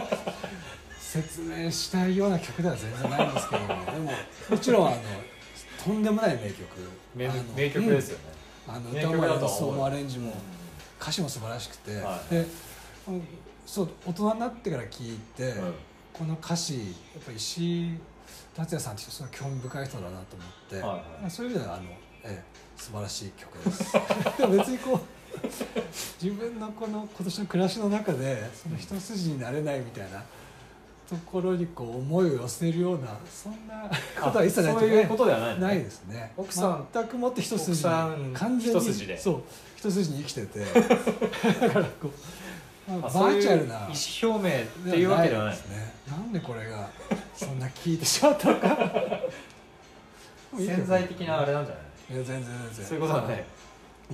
[1.00, 4.12] 説明したいような曲では全然ないんですけども でも
[4.50, 4.98] もちろんあの
[5.84, 6.66] とんでもない名曲。
[7.16, 8.24] 名あの名曲ですよね、
[8.68, 8.76] うん。
[8.76, 10.34] あの名歌も演奏もアレンジも
[11.00, 12.46] 歌詞も素晴らしくて、はいで
[13.08, 13.28] うん
[13.68, 15.74] そう大人になってから聴いて、うん。
[16.14, 16.80] この歌詞や
[17.20, 17.98] っぱり石井
[18.56, 21.00] 達也さんって人すごい興味深い人だなと思って、はいはい。
[21.22, 21.84] まあそういう意味ではあの、
[22.24, 22.44] ええ、
[22.76, 23.94] 素晴らしい曲です。
[24.40, 25.00] でも別にこう
[26.24, 30.24] 自分のこの今年の暮らしの中でその一筋になれないみたいな
[31.08, 35.68] ところにこう思いを寄せるようなそんなことは一切ないそういうことではないのね。
[35.68, 36.34] ないですね。
[36.36, 39.18] 奥さん全くもって一筋完全に一筋で。
[39.18, 39.44] そう
[39.76, 40.60] 一筋に生きてて。
[41.62, 42.47] だからこう、まあ、
[42.88, 43.76] バーチャルな。
[43.76, 45.56] 意思表明っていうわけではない。
[45.56, 45.94] ですね。
[46.10, 46.90] なんでこれが
[47.36, 48.78] そんな聞いてしまったのか。
[50.58, 52.14] 潜在的なあれなんじゃない？
[52.16, 52.86] いや全然全然。
[52.86, 53.46] そういうことはね。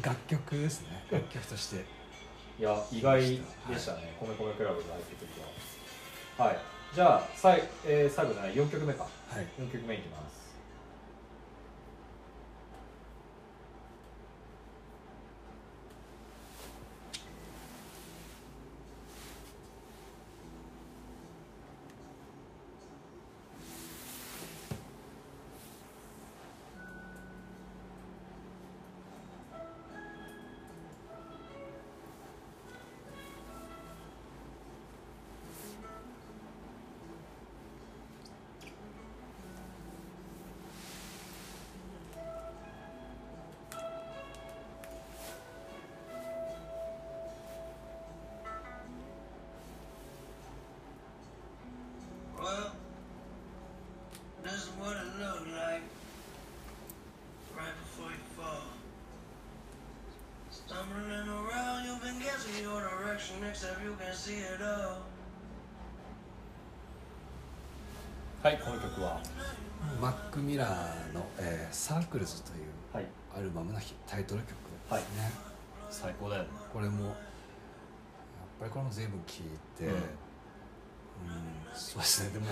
[0.02, 1.06] 楽曲ですね。
[1.12, 1.86] 楽曲として。
[2.60, 3.36] いや意外で
[3.80, 5.40] したね、米米クラブが入ってる時
[6.40, 6.46] は。
[6.48, 6.58] はい。
[6.94, 8.54] じゃあさい、えー最後じゃない。
[8.54, 9.04] 4曲目か。
[9.04, 9.10] は
[9.42, 9.48] い。
[9.60, 10.33] 4曲目いきます
[63.02, 65.02] 「direction, except you can see it all.
[68.44, 69.22] はいこの曲は？
[70.02, 73.06] マック・ミラーの、えー Circles」というはい。
[73.36, 75.32] アルバムのタイトル曲ですね、
[75.90, 76.50] 最高だよね。
[76.72, 77.16] これもやっ
[78.60, 80.02] ぱりこれも随分聴いて、ううんん
[81.74, 82.30] そうですね。
[82.30, 82.46] でも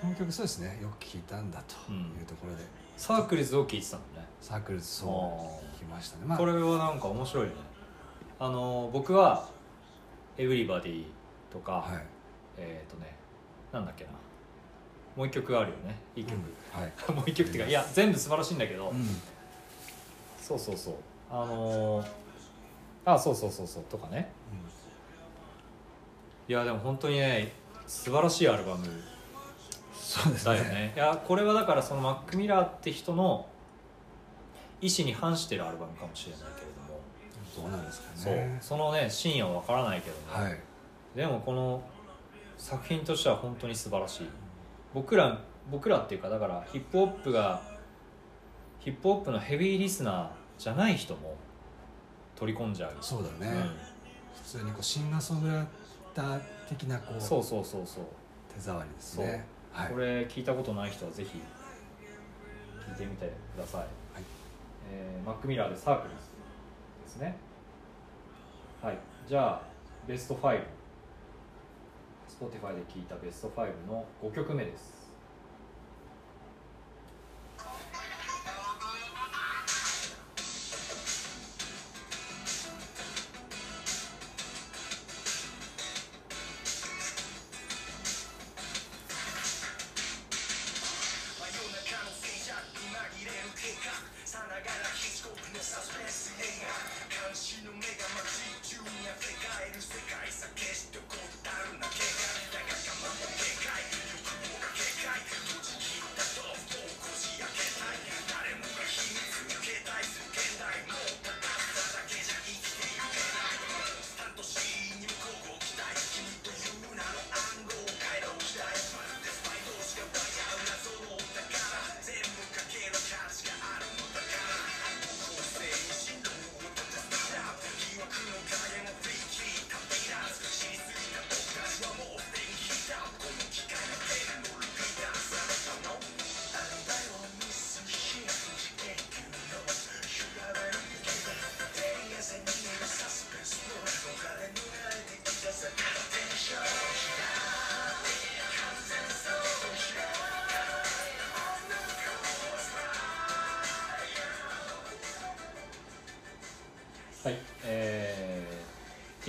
[0.00, 0.80] この曲そうですね。
[0.82, 2.64] よく聴いたんだというところで、
[2.96, 4.26] Circles を聴いてたのね。
[4.40, 5.10] Circles そう
[5.74, 7.52] 聴きましたね、まあ、これはなんか面白いね
[8.40, 9.48] あの僕は
[10.38, 11.04] 「エブリバディ」
[11.50, 12.02] とか、はい。
[12.60, 13.14] えっ、とね
[13.72, 14.10] なんだっけな。
[15.16, 16.38] もう一曲あるよねいい曲、
[16.72, 19.06] はい、 もう一曲っていうかいや全部素晴らしいんだけど、うん。
[20.40, 20.94] そうそうそう。
[21.30, 22.08] あのー
[23.04, 24.30] あそうそうそうそうとかね。
[26.46, 27.52] いやでも本当にね
[27.86, 28.86] 素晴らしいアルバム
[29.94, 30.54] そうですね。
[30.54, 30.92] だよね。
[30.94, 33.46] いやこれはだからそのマック・ミラーって人の
[34.80, 36.42] 意思に反してるアルバムかもしれない
[37.62, 38.34] けれども、どうなんですかそう。
[38.34, 40.58] ねそのね真意は分からないけども、はい。
[41.14, 41.82] でもこの
[42.56, 44.28] 作品としては本当に素晴らしい。
[44.94, 45.38] 僕ら
[45.70, 47.60] 僕らっていうかだからヒップホップが
[48.80, 51.36] ヒップホップのヘビーリスナーじゃない人も
[52.36, 52.96] 取り込んじゃう。
[53.00, 53.76] そうだね、うん。
[54.34, 55.66] 普通にこうシンガーソングライ
[56.14, 58.04] ター的なこうそうそうそうそう。
[58.54, 59.44] 手触りですね。
[59.72, 59.92] はい。
[59.92, 61.40] これ聞いたことない人はぜひ
[62.88, 63.88] 聞いてみてください、はい。
[64.90, 66.16] えーマックミラーでサークルズ
[67.04, 67.36] ですね
[68.80, 68.98] はい。
[69.26, 69.62] じゃあ
[70.06, 70.64] ベスト 5Spotify
[72.76, 74.97] で聞いたベスト5の5曲目です。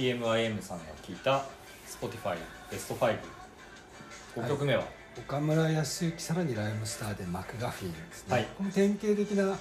[0.09, 1.45] TMIM さんが聞いた
[1.87, 2.35] Spotify
[2.71, 4.83] ベスト55曲目は、
[5.17, 8.47] 岡村康之さらにライムスターでマクガフィンですね、はい。
[8.57, 9.55] この典型的な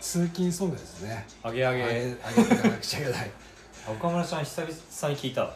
[0.00, 1.26] 通勤ソングですね。
[1.42, 1.82] あげあげ。
[1.82, 3.30] あげあげていかなくちゃいけない。
[3.88, 5.54] 岡村ちゃん久々に聞いた。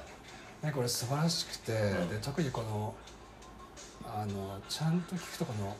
[0.62, 2.08] ねこれ素晴らしくて、ん。
[2.08, 2.94] で特にこの
[4.06, 5.76] あのちゃんと聞くとこの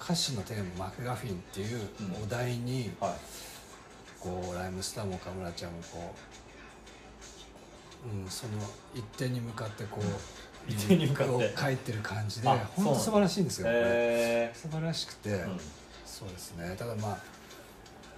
[0.00, 2.22] 歌詞のテーマ「マクガフィン」っていううん。
[2.22, 3.12] お題に、はい。
[4.18, 6.47] こうライムスターも岡村ちゃんもこう、
[8.04, 8.52] うん、その
[8.94, 10.04] 一点に向かってこう
[10.70, 11.32] 一点に向かって。
[11.32, 13.78] を書いてる感じであ本当素晴らしいんですよ、これ。
[13.82, 15.60] え素晴らしくて、ん。
[16.04, 16.74] そうですね。
[16.76, 17.18] ただまあ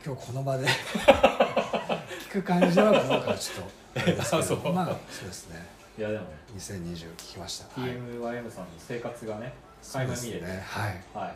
[0.04, 0.66] 今日この場で
[2.30, 4.72] 聞く感じなのかどうかはちょっとあれですけど あそう。
[4.72, 5.66] まあそうですね。
[5.98, 6.24] いやでも。
[6.24, 7.90] ね2020聞きました、はい。
[7.90, 11.02] TMYM さんの生活がね垣間見れて、ねはい。
[11.14, 11.28] は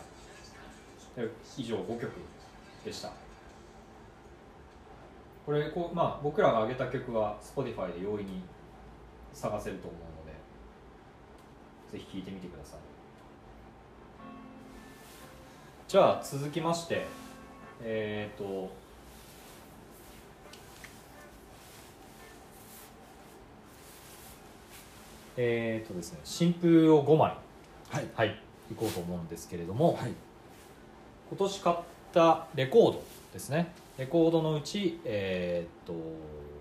[1.16, 1.20] い。
[1.20, 2.11] で以上5曲
[2.85, 3.12] でした
[5.44, 8.42] これこう、まあ、僕らが上げた曲は Spotify で容易に
[9.33, 10.33] 探せると思うの
[11.92, 12.80] でぜひ聴いてみてください。
[15.87, 17.07] じゃあ続きまして
[17.83, 18.70] えっ、と
[25.37, 27.37] えっ、とですね新風を5枚。
[27.90, 28.09] はい。
[28.14, 28.40] はい。
[28.72, 30.12] いこうと思うんですけれども、はい。
[31.28, 31.76] 今年買っ
[32.12, 33.02] たレコード
[33.33, 35.94] ですねレコードのうち、えーっと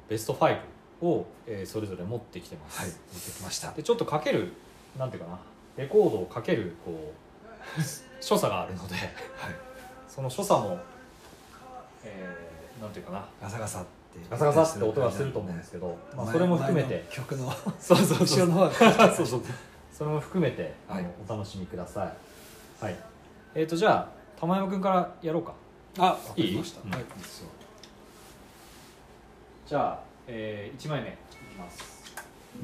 [0.08, 0.58] ベスト5
[1.02, 3.72] を、えーそれぞれ持ってきてます、はい見てきました。
[3.72, 4.54] でちょっとかける
[4.98, 5.40] なんていうかな。
[5.76, 7.82] レコードをかけるこう
[8.24, 9.06] 所作があるのではい。
[10.08, 10.78] その所作も、
[12.04, 13.26] えーなんていうかな。
[13.42, 13.90] ガサガサって
[14.30, 16.90] ガサガサって音がすると思うんですけど、まあ、それも含めて。
[16.90, 18.72] 前の曲の そうそう後ろの
[19.16, 19.42] そうそう。
[19.92, 21.06] それも含めて、はい。
[21.28, 22.84] お楽しみください。
[22.84, 22.96] はい。
[23.56, 25.54] えー、とじゃあ玉山君からやろうか
[26.00, 26.64] あいい？
[29.68, 32.04] じゃあ、え1枚目いきます「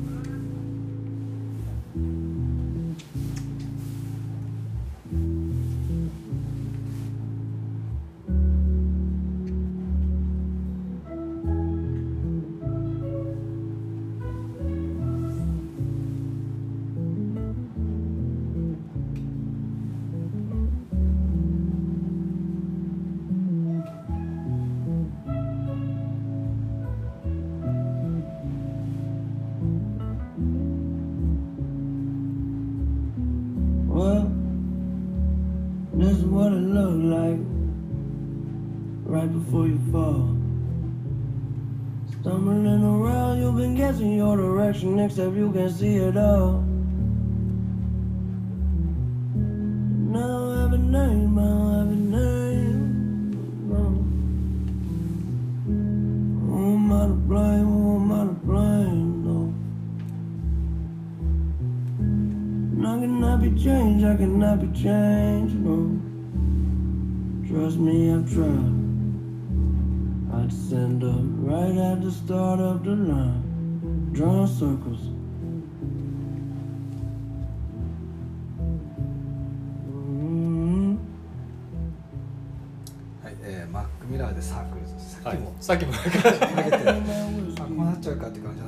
[45.49, 46.68] you can see it all.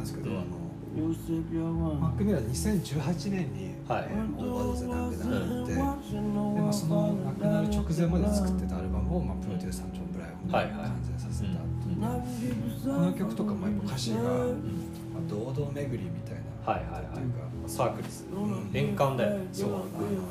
[0.01, 0.37] なんですけど、うん。
[0.37, 0.45] あの
[0.91, 4.07] You sip your マ.ックミラー2018年に、はい。
[4.09, 17.03] えーオーバードーズで亡くなられて、ででまあ、その亡くなる直前まで作ってたアルバムを、まあ、プロデューサーのジョン・ブライアンが完成させたっていう、ここの曲とかもやっぱ歌詞が、まあ、堂々巡りみたいな、はいはいはい。
[17.03, 18.25] っていうかサークルス。
[18.27, 18.69] うん。
[18.73, 19.47] 円環だよね。
[19.53, 19.69] そう。
[19.69, 19.85] あの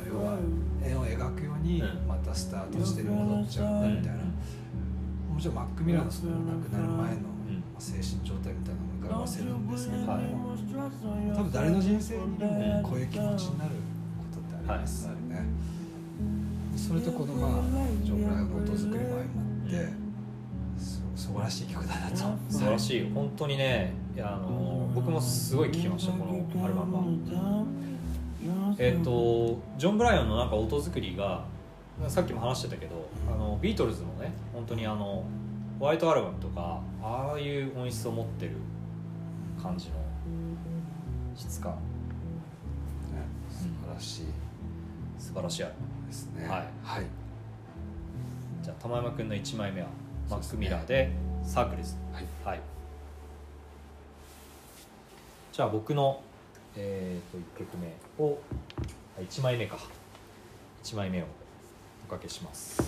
[0.05, 0.37] 要は
[0.85, 2.07] 絵を描くようにうん。
[2.07, 4.25] またスタートして戻っちゃうみたいな、
[5.33, 7.31] もちろんマック・ミラーのその亡くなる前の、
[7.79, 10.23] 精神状態みたいなのも伺わせるんですけども、はい。
[11.37, 13.71] 多分誰の人生にでもこういう気持ちになる
[14.19, 15.45] ことってありますよね、
[16.77, 17.51] それとこのまあ
[18.03, 22.17] ジョン・ブライアンの音作りも相まってす素晴らしい曲だなと。
[22.49, 23.11] 素晴らしい。
[23.13, 27.65] 本当にねいやあの僕もすごい聴きましたこのアルバムは。
[28.79, 31.45] えっ、とジョン・ブライアンのなんか音作りが
[32.09, 35.25] さっきも話してたけどあのビートルズのね本当にあの
[35.79, 38.53] ホワイトアルバムとかああいう音質を持ってる
[39.61, 39.95] 感じの
[41.37, 41.73] 質感。
[41.73, 41.79] ね
[43.51, 44.25] 素晴らしい。
[45.19, 46.49] 素晴らしいアルバムですね。
[46.49, 46.67] はい。
[46.83, 47.07] はい、
[48.63, 49.89] じゃあ玉山君の1枚目は
[50.29, 51.13] マック・ミラーで
[51.45, 52.27] 「サークルズ」はい。
[52.45, 52.61] はい。
[55.53, 56.23] じゃあ僕の、
[56.77, 58.39] えー、と1曲目を
[59.19, 59.79] 1枚目か。
[60.83, 61.27] 1枚目を
[62.09, 62.83] おかけします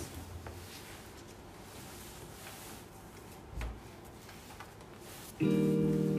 [5.39, 6.12] 「What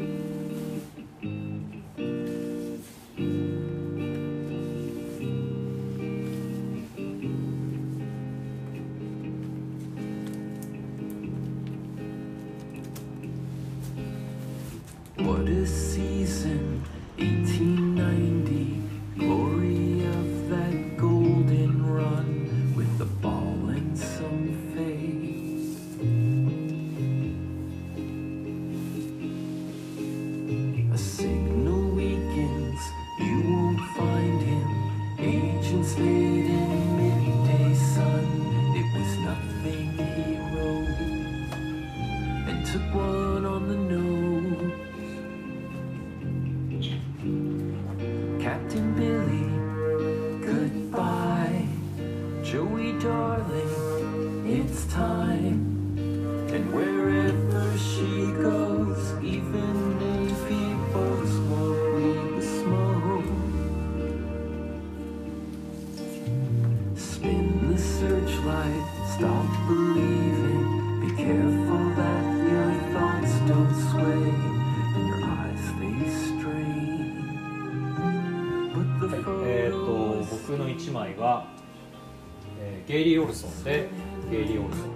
[82.95, 83.89] ゲイリー・オルソンで
[84.31, 84.95] 「ゲイリー・オルソン」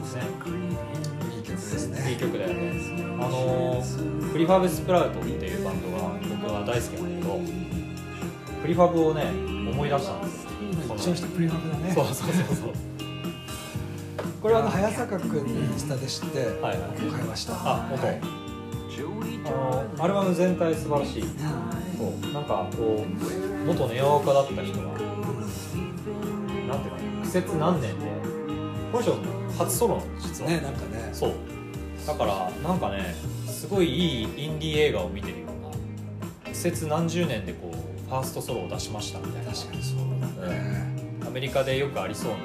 [0.00, 0.22] ですね
[1.36, 2.72] いい曲ですねいい曲だよね。
[3.20, 7.40] あのープリファブ・スプラウトっていうバンドが僕は大好きなんだけど
[8.62, 9.24] プリファブをね
[9.70, 10.44] 思い出したんです。
[10.44, 10.50] よ
[10.88, 11.76] この一応してプリファブだ。
[11.86, 12.24] ねそうそうそう
[12.56, 12.68] そう。
[14.40, 16.80] これはあの早坂君のインスタで知ってはい。
[16.80, 17.52] はい買いました。
[17.52, 18.20] あ本当、はい。
[19.44, 21.22] あのアルバム全体素晴らしい。
[21.22, 21.28] そ
[22.08, 22.32] う。
[22.32, 25.03] なんかこう元ネオアカだった人が
[27.24, 28.06] 苦節何年で。
[28.92, 29.16] この人
[29.58, 31.08] 初ソロ実は、ねなんかね。
[31.12, 31.32] そう。
[32.06, 33.14] だからなんかね
[33.46, 39.52] すごいいいインディー映画を見てるような苦節何十年でこうファーストソロを出しましたみたいな。
[39.52, 39.98] 確かにそう
[40.40, 40.94] だね、
[41.26, 42.36] アメリカでよくありそうな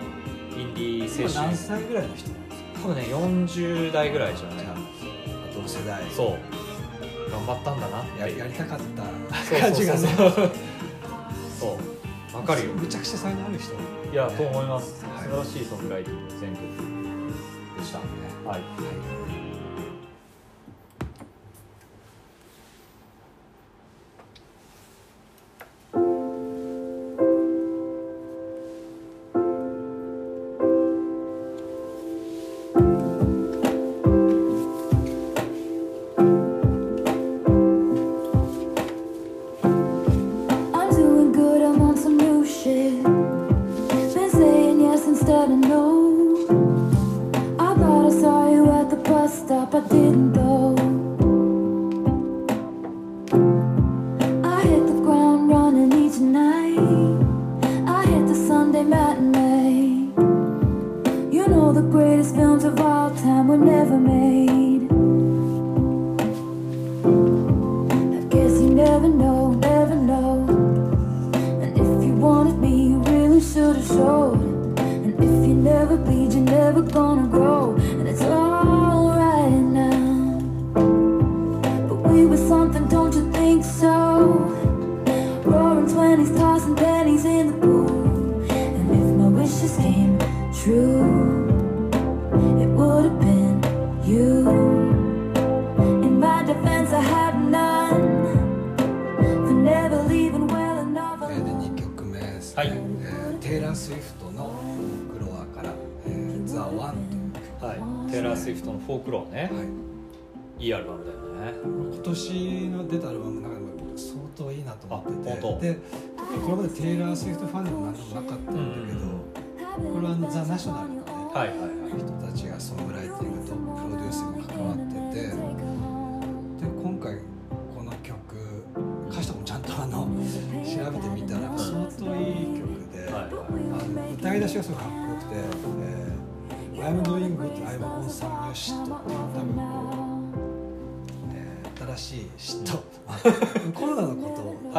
[0.61, 2.79] インディー今青春何歳ぐらいの人なんですか？
[2.81, 4.65] 多分ね40代ぐらいじゃない
[5.53, 6.01] 同世代。
[6.11, 6.37] そう。
[7.31, 9.59] 頑張ったんだなってややりたかった。
[9.59, 9.99] 感じがね
[12.49, 12.73] かるよ。
[12.73, 13.73] むちゃくちゃ才能ある人。
[14.11, 14.99] いやと思います。
[14.99, 16.61] 素はい晴らしいソングライティング全曲
[17.77, 17.99] でした。
[18.49, 18.61] はい「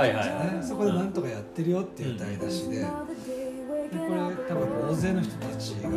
[0.00, 0.28] はいはい。
[0.28, 2.78] はいそこでなんとかやってるよっていう歌い出しで。
[2.80, 5.90] でこれ多分大勢の人たちが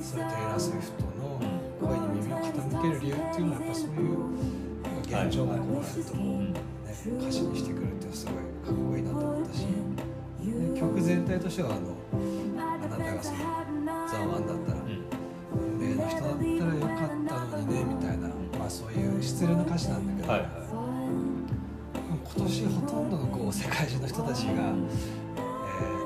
[0.00, 1.40] それテイラー・スウィフトの
[1.80, 4.24] 声に耳を傾ける理由っていうのはやっぱそういう
[5.02, 6.54] 現状もこうやるとこう、ね、
[7.18, 9.66] 歌詞にしてくるっていうのはすごいかっこいいなと思ったし。
[10.46, 11.96] で曲全体としてはあの
[12.62, 13.38] あなたがその
[14.06, 15.02] 「ザ・ワンだったらうん。
[15.52, 18.28] 運命の人だったらよかったのにねみたいな、
[18.58, 20.65] まあ、そういう失礼な歌詞なんだけど、はいはい
[22.34, 24.56] 今年ほとんどのこう世界中の人たちが、えー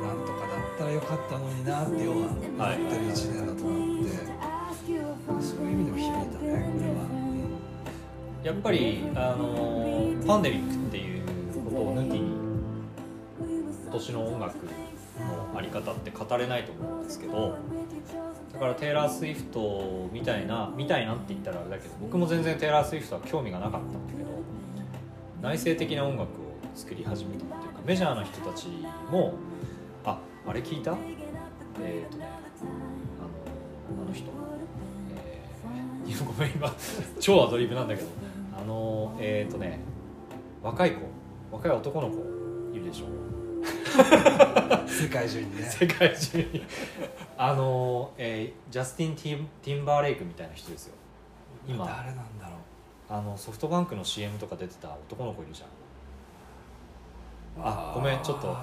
[0.00, 2.16] なんとかだったらよかったのになって要は
[2.58, 4.10] はい言ってる1年だと思って、
[5.42, 6.98] そういう意味でも響いたねこれは、
[8.42, 11.22] やっぱりあのパンデミックっていう
[11.64, 12.40] ことを抜きに
[13.84, 17.58] 今年の音楽のあり方って語れないと思うんですけど
[18.52, 24.39] だからテイラー・スウィフトみたいなみたいなって言ったらあれだけど僕も全然テイラー・スウィフトは興味がなかったんだけど
[25.42, 26.26] 内省的な音楽を
[26.74, 28.68] 作り始めたっていうかメジャーな人たち
[29.10, 29.34] も
[30.04, 30.96] ああれ聞いた？
[31.82, 32.28] えっ、とね
[33.18, 33.22] あ
[33.96, 34.26] のあの人。
[35.14, 36.74] えー、ごめん今
[37.20, 38.08] 超アドリブなんだけど。
[38.58, 39.80] あのえっ、とね
[40.62, 41.00] 若い子。
[41.50, 42.16] 若い男の子
[42.74, 43.06] いるでしょ。
[44.86, 45.62] 世界中にね。
[45.64, 46.62] 世界中に。
[47.38, 50.94] あの、えージャスティン・ティンティンバーレイクみたいな人ですよ。
[51.66, 51.84] 今。
[51.86, 52.59] 誰なんだろう
[53.10, 55.68] あのソフトバンクの CM とか出てた男の子いるじゃん。
[57.62, 58.56] あごめんちょっとこ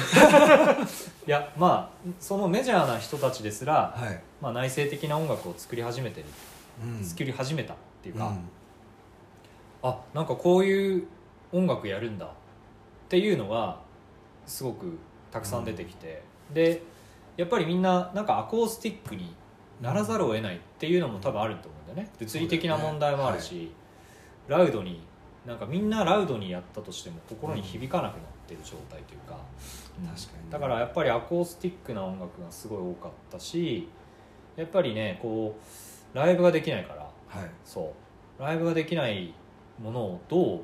[0.00, 0.82] はい。
[1.28, 6.26] いやまあそのメジャーな人たちですら、はい、まあ、内省的な音楽を作り始めてる、
[6.82, 7.04] うん。
[7.04, 8.48] 作り始めたっていうか、うん。
[9.82, 11.06] あなんかこういう
[11.52, 12.28] 音楽やるんだっ
[13.10, 13.78] ていうのが
[14.46, 14.98] すごく
[15.30, 16.22] たくさん出てきて、
[16.54, 16.82] で
[17.36, 19.34] やっぱりみんななんかアコースティックに
[19.82, 21.72] ならざるを得ないっていうのも多分あると思う。
[21.74, 22.10] んだよね。
[22.18, 23.72] 物理的な問題もあるし、
[24.48, 25.02] ラウドに
[25.46, 29.36] なんかみんなラウドにやったとしても心に響かなくなってる状態というか、
[30.00, 33.88] うん確かにだからやっぱりアコースティックな音楽がすごい多かったし
[34.54, 35.56] やっぱりねこ
[36.14, 37.10] うライブができないから。
[37.28, 37.50] はい。
[37.64, 37.92] そ
[38.38, 38.42] う。
[38.42, 39.32] ライブができない
[39.82, 40.60] ものをどう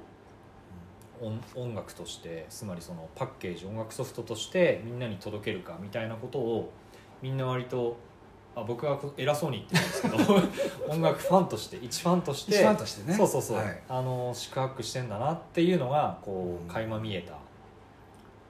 [1.24, 6.72] 音音楽としてつまりそのパッケージ音楽ソフトとしてみんなに届けるかみたいなことを
[7.22, 7.96] みんな割と
[8.54, 13.16] あ僕は偉そうに言ってるんですけど 音楽ファンとして一ファンとして一ファンとしてね。
[13.16, 13.82] そうそうそう、はい。
[13.88, 16.66] あの宿泊してんだなっていうのがこうん。
[16.66, 17.34] う垣間見えた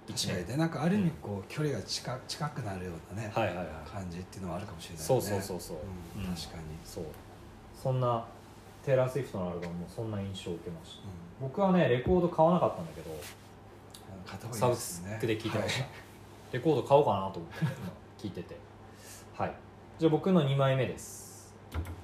[0.08, 3.66] 一年確かにねなんかある意味こう距離が近近くなるようなね、はいはいはい。
[3.88, 5.04] 感じっていうのはあるかもしれないね。
[5.06, 5.76] そうそうそうそう。
[6.16, 6.34] うんうん。
[6.34, 7.04] 確かに、そう。
[7.80, 8.24] そんな
[8.84, 11.02] テイラー・スウィフトのアルバムもそんな印象を受けました。
[11.04, 11.48] うん。
[11.48, 13.10] 僕はねレコード買わなかったんだけど
[14.26, 15.14] 買った方がサブいいですね。
[15.14, 15.92] スクで聞いてました、はい。
[16.54, 17.70] レコード買おうかなと思って今
[18.18, 18.56] 聞いてて。
[19.36, 19.52] はい
[19.98, 21.54] じゃあ僕の2枚目です「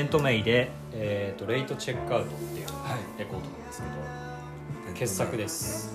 [0.00, 3.18] デントメイで、えー、とレイトチェックアウトっていうはい。
[3.18, 3.88] レコードなんですけ
[4.88, 5.94] ど傑作です。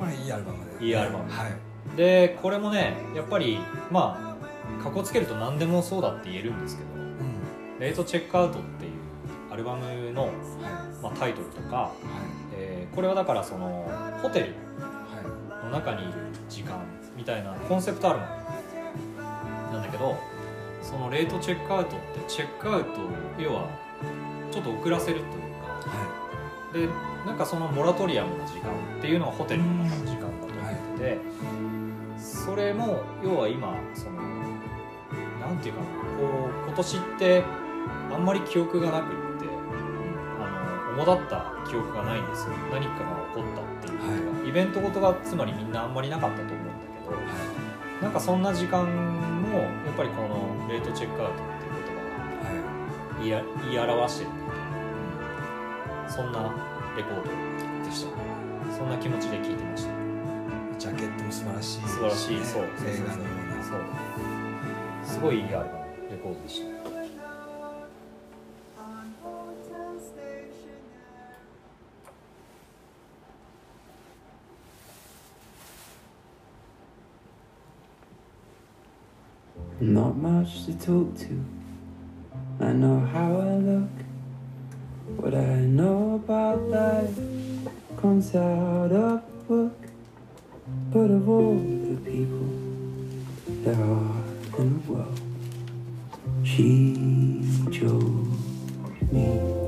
[0.00, 1.30] これいいアルバムで、いいアルバム。
[1.30, 1.96] はい。
[1.96, 3.60] でこれもねやっぱり
[3.92, 4.36] ま
[4.80, 7.38] あかっこつけると何でもそうだって言えるんですけどうん
[7.78, 8.92] 「レートチェックアウト」っていう
[9.52, 10.32] アルバムの、はい。
[11.00, 11.92] まあ、タイトルとか、は
[12.58, 13.88] えーこれはだからその
[14.22, 14.50] ホテルい。
[14.50, 16.14] はの中にいる
[16.48, 16.80] 時間
[17.16, 18.42] みたいなコンセプトアルバ
[19.68, 20.16] ムなんだけど
[20.96, 23.68] そのレートチェックアウトってチェックアウトを要は
[24.50, 25.36] ちょっと遅らせるというか。
[25.36, 25.40] い。
[25.90, 26.26] は
[26.72, 26.88] で
[27.26, 31.18] なんかそのモラトリアムの時間っていうのはホテルの中の時間だと思ってて、
[32.18, 34.22] それも要は今その
[35.40, 37.44] なんていうかなこう今年って
[38.12, 39.46] あんまり記憶がなくって
[40.40, 42.52] あの主だった記憶がないんですよ。
[42.72, 44.06] 何かが起こったっていうこ
[44.38, 46.70] とが、イベントごとがつまりみんなあんまりなかったと思うんだ
[47.04, 47.14] けど、い。
[47.14, 47.66] は
[48.02, 52.02] なんかそんな時間もやっぱりこのレートチェックアウトっていう言葉
[53.20, 54.30] がいはい言い表してる
[56.08, 56.42] そんな
[56.96, 57.22] レコード
[57.84, 58.10] でした。
[58.76, 59.90] そんな気持ちで聴いてました。
[60.78, 62.44] ジャケットも素晴らしいしね、素晴らしい。
[62.44, 62.66] そう映
[63.06, 63.80] 画のようなそう。
[65.04, 65.86] すごいいいアルバム。
[66.10, 66.75] レコードでした
[79.96, 81.44] Not much to talk to.
[82.60, 83.96] I know how I look.
[85.16, 87.18] What I know about life
[87.96, 89.78] comes out of a book.
[90.92, 92.46] But of all the people
[93.64, 94.22] there are
[94.58, 95.20] in the world,
[96.44, 97.42] she
[97.72, 98.36] chose
[99.10, 99.65] me.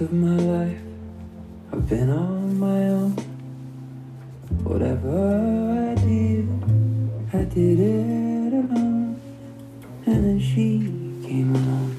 [0.00, 0.78] Of my life
[1.72, 3.10] I've been on my own.
[4.62, 6.48] Whatever I did,
[7.34, 9.20] I did it alone.
[10.06, 10.78] And then she
[11.26, 11.96] came along.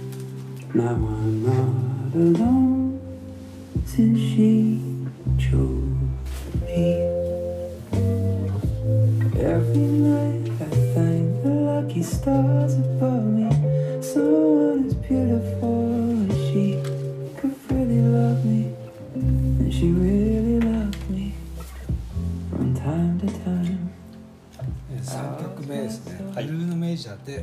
[0.74, 2.49] Now I'm not alone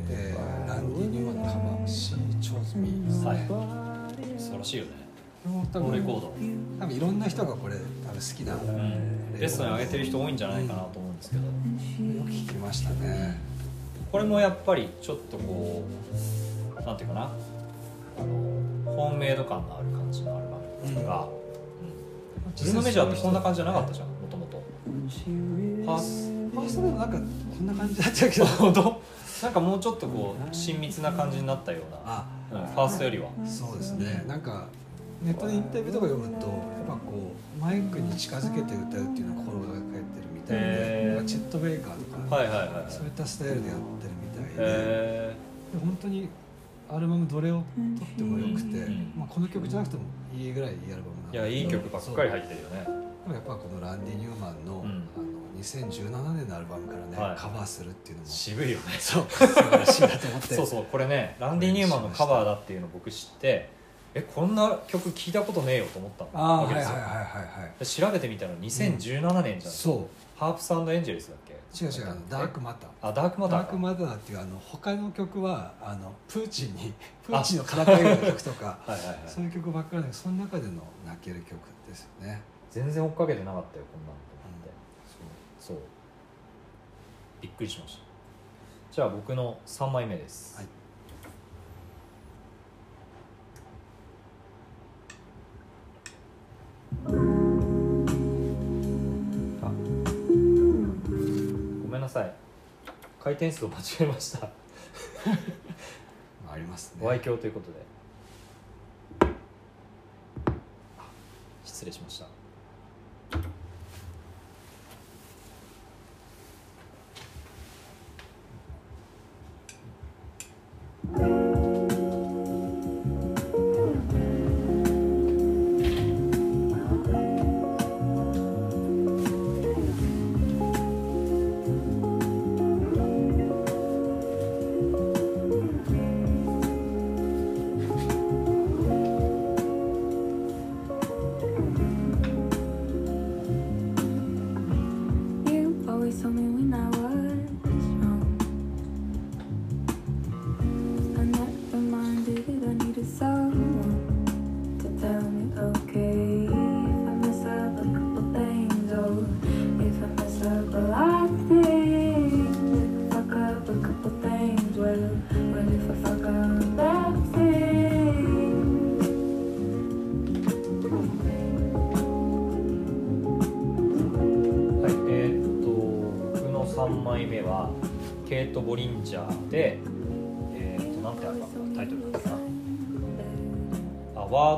[0.01, 3.47] で、えーランディ・ニューマンのカバー「シー・チョーズ・ミー」はい。
[4.39, 4.91] 素晴らしいよね。
[5.43, 6.21] これも多このレコー分
[6.79, 11.43] ド、多分いろんな人がこれ多分好きな、うん、レストに上げてる人多いんじゃないかなと思うんですけど。
[11.45, 11.51] よ
[12.23, 13.37] く聞きましたね。
[14.11, 15.83] これもやっぱりちょっとこ
[16.79, 17.21] うなんていうかな。
[18.19, 20.57] あのホームメイド感のある感じのアルバ
[21.01, 21.27] ムが、
[22.45, 22.53] うん。
[22.57, 24.63] ブルーノメジャーってこんな感じじゃなかったじゃんもともと。
[24.87, 26.31] ファース。
[26.51, 27.23] ファーストでもなんかこ
[27.63, 28.45] んな感じだったけど
[29.43, 32.25] なんかもうちょっとこう親密な感じになったような、あ。
[32.51, 33.29] うん、ファーストよりは。
[33.45, 34.23] そうですね。
[34.27, 34.67] なんか
[35.23, 45.35] ネットでインタビューとか読むとやっぱこうマイクに近づけて歌うっていうのを心がけてるみたいでなんかチェット・ベイカーとか、はいはいはいそういったスタイルでやってるみたいで,、へ
[45.73, 46.29] で本当に
[46.89, 47.63] アルバムどれを
[47.97, 49.13] 撮ってもよくて、うん。
[49.17, 50.03] まあ、この曲じゃなくても
[50.37, 52.85] いいぐらいいいアルバムなんえいやいい曲ばっかり入ってるよね。
[52.85, 55.03] でもやっぱこのランディ・ニューマンの,、うん
[55.57, 57.37] 2017年のアルバムからね、はい。
[57.37, 58.29] カバーするっていうのも。
[58.29, 58.83] 渋いよね。
[58.99, 59.25] そう。
[59.29, 60.53] 素晴らしいなと思って。
[60.55, 60.85] そうそう。
[60.85, 63.69] これねランディ・ニューマンのカバーだっていうのを僕知って
[64.13, 67.23] えこんな曲聞いたことねえよと思ったああはいはいはいはいは
[67.67, 67.79] い。
[67.79, 71.53] で調べてみたら2017年じゃん、そハープスエンジェルスだっけ？
[71.53, 71.91] う違う。
[71.91, 72.89] 違うあのダークマター。
[73.01, 73.63] あダークマターか。
[73.65, 76.93] ダークマターっていうあの他の曲はあのプーチンに
[77.23, 79.17] プーチンのからかいような曲とかはいはいはい。
[79.27, 82.41] そういう曲ばっかりだけどその中での泣ける曲ですよね。
[82.71, 84.26] 全然追っかけてなかったよこんなの
[85.67, 85.77] そう。
[87.41, 88.03] びっくりしました。
[88.89, 90.65] じゃあ僕の3枚目です、はい。
[99.61, 99.71] あ。
[101.83, 102.33] ごめんなさい。
[103.21, 104.47] 回転数を間違えました。
[106.45, 107.01] まあありますね。
[107.01, 107.85] ご愛嬌ということで。
[110.97, 111.03] あ
[111.65, 112.36] 失礼しました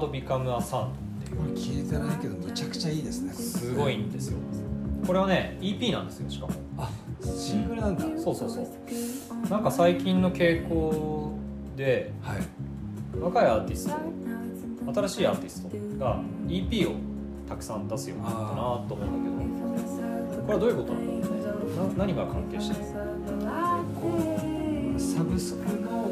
[0.10, 3.32] あワード・ビカム・ア・サウンド」これ聞いてないけどむちゃくちゃいいですね。
[3.34, 4.40] すごいんですよ。
[5.06, 6.54] これはね EP なんですよしかも。
[6.78, 6.90] あ
[7.22, 8.68] シングルなんだ、そうそうそう。
[9.50, 11.34] なんか最近の傾向
[11.78, 12.38] ではい。
[13.20, 13.96] 若いアーティスト
[14.94, 15.70] 新しいアーティスト
[16.04, 16.96] が EP を
[17.48, 20.42] たくさん出すようになったなと思うんだけど。
[20.42, 22.86] これはどういうことなんだろうねな何が関係してる？
[24.02, 24.08] こ
[24.96, 26.09] うサブスクの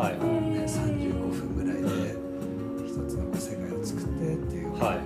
[0.00, 0.12] はい。
[0.14, 2.16] ね、35分ぐらいで
[2.86, 4.96] 一つの世界を作ってっていう、はいはい。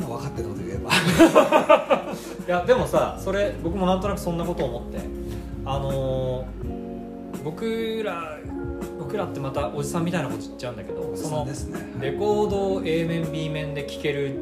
[0.00, 0.90] まあ分かってること言えば。
[2.46, 4.98] いやでもさそれ僕もなんとなくそんなことを思って。
[5.64, 6.82] あのー
[7.44, 8.38] 僕ら
[9.00, 11.48] 僕らってまたおじさんみたいなこと言っちゃうんだけどその
[12.00, 14.38] レコードを A 面 B 面で聴ける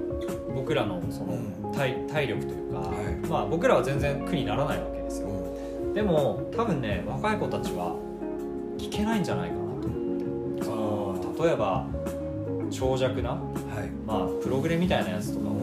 [0.54, 1.72] 僕らのそのうん。
[1.72, 3.28] 体体力というか、はい。
[3.28, 5.28] まあ僕らは全然苦にならないわけですよ。
[5.94, 7.94] でも多分ね若い子たちは
[8.90, 10.64] 聴けないんじゃないかなと思って。
[10.64, 11.86] その例えば
[12.70, 13.40] 長尺な、はい。
[14.06, 15.56] まあ、プログレみたいなやつとかを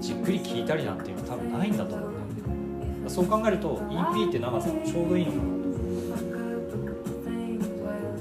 [0.00, 5.44] じっくり聴いたりなんていうのは多分ないんだと思うんだよねそう考えると EP って長さがちょうどいいのかな。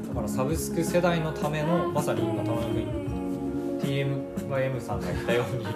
[0.02, 2.86] とだからサブスク世代のためのまさに今玉山君
[3.82, 5.66] TMYM さんが言ったように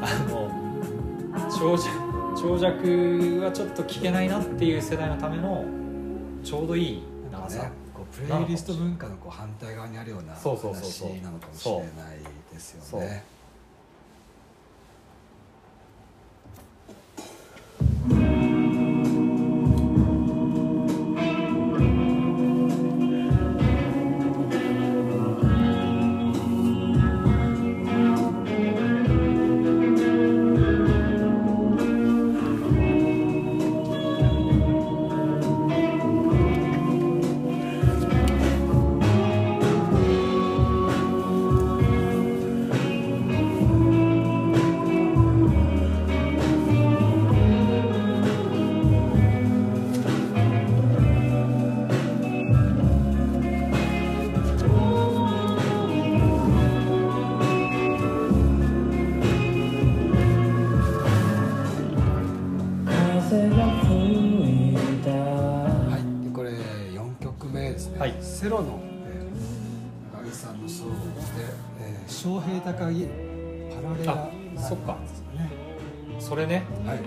[0.00, 0.50] あの
[1.50, 1.90] 長尺
[2.36, 5.64] 長尺はちょっと聞けないなっていう世代のための
[6.44, 7.02] ちょうどいい
[7.48, 7.70] 長さ、ね。
[7.94, 12.18] こうプレイリスト文化のこう反対側にあるような話なのかもしれない
[12.52, 13.24] ですよね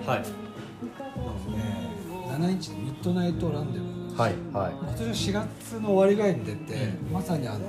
[0.10, 0.28] はい、はい
[1.56, 4.74] えー、7インチミッドナイトランデブーはいはい。
[4.74, 7.14] 今年の4月の終わりぐらいに出て、うん。
[7.14, 7.60] まさにあの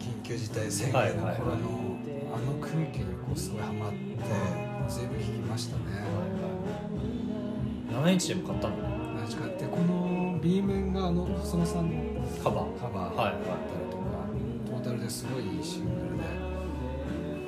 [0.00, 1.56] 緊急事態宣言のはいはいはい頃の、
[2.34, 3.96] あの空気にこうすごいハマって
[4.88, 5.82] 随分弾きましたね。
[7.92, 11.94] 7インチでも買ったんだね何時かってこの B 面があの細野さんの
[12.42, 12.80] カバー。
[12.80, 13.34] カバーだはい。
[13.34, 13.54] ったり
[13.88, 16.24] とか、トータルですごいいいシングルで。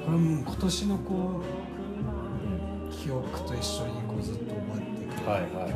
[0.06, 1.63] これもう今年のこう
[2.96, 5.72] 記憶と一緒にこうずっと覚えていくはいはいはい。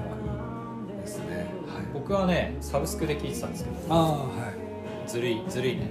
[0.88, 1.36] 曲ですね。
[1.36, 1.46] はい。
[1.92, 3.76] 僕はねサブスクで聴いてたんですけど。
[3.90, 4.52] ああは
[5.06, 5.08] い。
[5.08, 5.88] ずるいずるいね。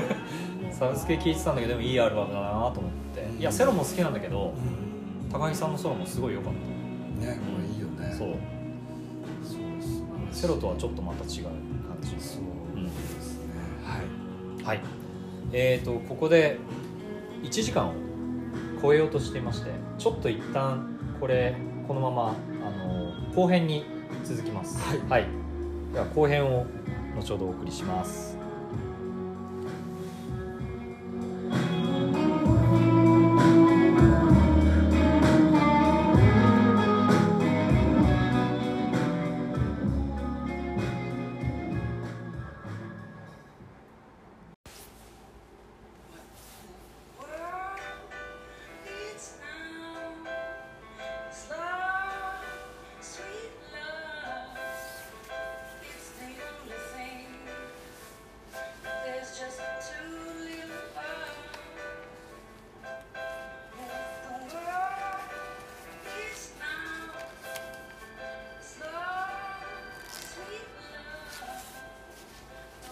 [0.72, 3.28] サブスクで聴いてたんだけどでもいいアルバムだなと思って。
[3.38, 8.10] いやセロも好きなんだけどう高木さんのソロもすごい良かっんねこれいいよね。
[8.12, 8.28] たそう。
[9.44, 11.54] そうですセロとはちょっとまた違う感
[12.02, 12.42] じそう
[12.76, 13.44] うんですね。
[13.84, 13.98] は
[14.62, 14.64] い。
[14.64, 14.80] はい。
[15.52, 16.58] えーとここで
[17.42, 17.92] 1時間を
[18.82, 21.56] 超えようとしていましてちょっと一旦これ
[21.86, 23.84] このままあの後編に
[24.24, 24.78] 続きます。
[25.08, 25.26] はい。
[25.92, 26.66] では後編を
[27.16, 28.29] 後ほどお送りします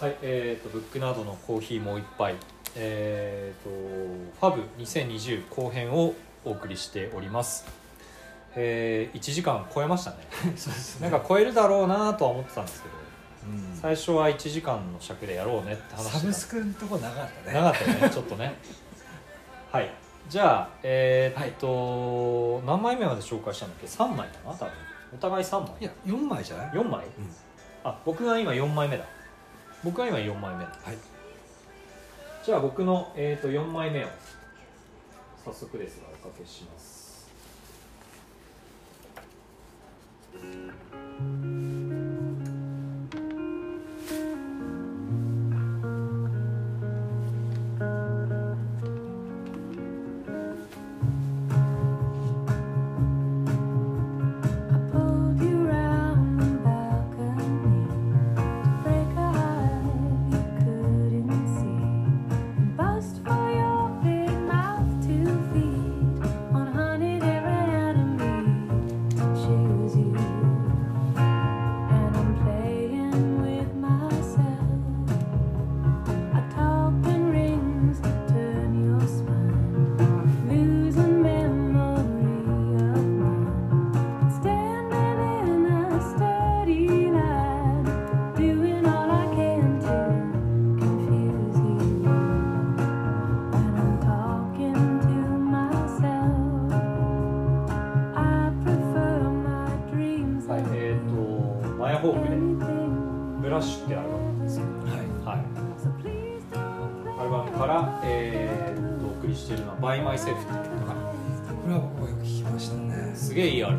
[0.00, 2.36] はい、えー、とブックなどのコーヒーもう一杯、
[2.76, 7.66] えー、とファブ2020後編をお送りしております、
[8.54, 10.18] えー、1時間超えましたね。
[10.54, 12.94] そうですなんか超えるだろうなとは思ってたんですけど。
[13.50, 13.76] うん。
[13.76, 16.18] 最初は1時間の尺でやろうねって話してた。
[16.20, 17.60] サブスクのとこなかったね。
[17.60, 18.54] なかったね ちょっとね。
[19.72, 19.90] はい。
[20.28, 24.72] じゃあえーっと、何枚目まで紹介したんだっけ？3枚かな多分。
[25.12, 25.70] お互い3枚。
[25.80, 27.04] いや4枚じゃない？4枚、
[27.82, 29.04] あ僕が今4枚目だ
[29.84, 30.64] 僕が今4枚目。
[30.64, 30.98] だはい。
[32.48, 34.08] じゃあ僕の、えー、と4枚目を
[35.44, 37.28] 早速ですがおかけします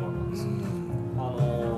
[0.00, 0.54] アルバムなんですよ、う
[1.16, 1.20] ん。
[1.20, 1.22] あ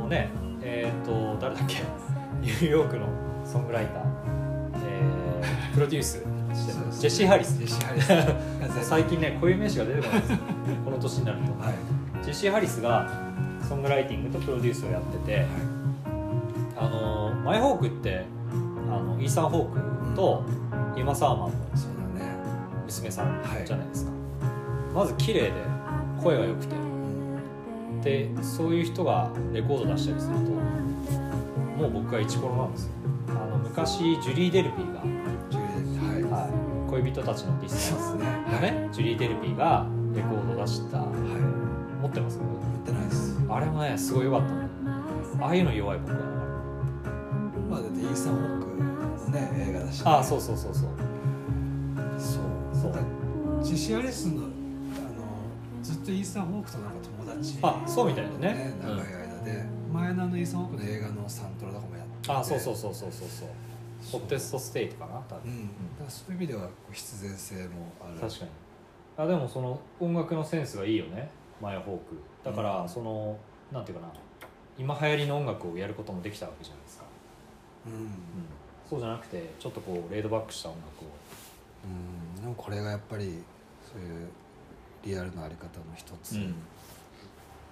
[0.02, 0.30] のね
[0.62, 1.82] えっ、と誰だっけ？
[2.40, 3.06] ニューヨークの
[3.44, 4.02] ソングライター、
[4.84, 6.22] えープロデュース。
[7.00, 7.58] ジェシー・ハリス。
[7.58, 8.88] ジェシー・ハリス。
[8.88, 10.38] 最近ねこういう名詞が出てこないんですよ。
[10.84, 11.44] この年になると。
[11.64, 11.74] はい。
[12.24, 13.08] ジェシー・ハリスが
[13.68, 15.46] ソングライティングとプロデュースをやってて、
[16.76, 18.24] あのマイホークって
[18.90, 20.44] あのイーサン・ホークと
[20.96, 21.52] ユマ・サーマンのね。
[22.86, 24.12] 娘さんはいじゃないですか、
[24.94, 25.52] まず綺麗で
[26.22, 26.74] 声が良くて
[28.02, 32.92] でそういう人がレコード出したりするともう僕はイチコロなんですよ。
[33.28, 35.06] あの昔ジュリー・デルピーが、は
[36.18, 36.22] い。
[36.22, 36.48] は
[36.88, 38.24] い、恋人たちのディスタンスね。
[38.52, 41.08] のねジュリー・デルピーがレコード出したはい
[42.02, 42.38] 持ってます？
[42.38, 42.50] 持っ
[42.86, 43.38] てないです。
[43.48, 44.52] あれもねすごい良かった。
[44.52, 46.18] のああいうの弱い僕は。
[47.70, 50.02] まあだってイーサン・ホークのね映画だしね。
[50.10, 50.84] ああそうそうそうそう。
[52.18, 52.42] そう。
[52.74, 52.92] そう。
[52.92, 53.04] だか
[53.58, 54.48] らジェシー・アリスのあの
[55.82, 56.96] ずっとイーサン・ホークとなんか
[57.42, 58.74] 友達あそうみたいだね。
[58.80, 62.32] 長い間で、前のあのイーサン・ホークの映画のサントラとかもやってて。
[62.32, 63.48] あそうそうそうそうそうそう。
[64.12, 65.66] ホッテストステイトかな多分、うん、
[65.96, 68.20] だからそういう意味では必然性もある。
[68.20, 68.50] 確かに。
[69.16, 71.30] あでもその音楽のセンスがいいよね。
[71.60, 72.20] マヤホーク。
[72.44, 72.88] だからうん。
[72.88, 73.36] その、
[73.70, 74.12] なんていうかな。
[74.78, 77.04] 今流行りの音楽をやることもできたわけじゃないですか、
[77.86, 78.08] うん、うん、
[78.88, 81.08] そうじゃなくてちょっとこうレードバックした音楽を。
[81.84, 83.42] うん、でもこれがやっぱり
[83.82, 84.28] そういう
[85.04, 86.54] リアルなあり方の一つ、うん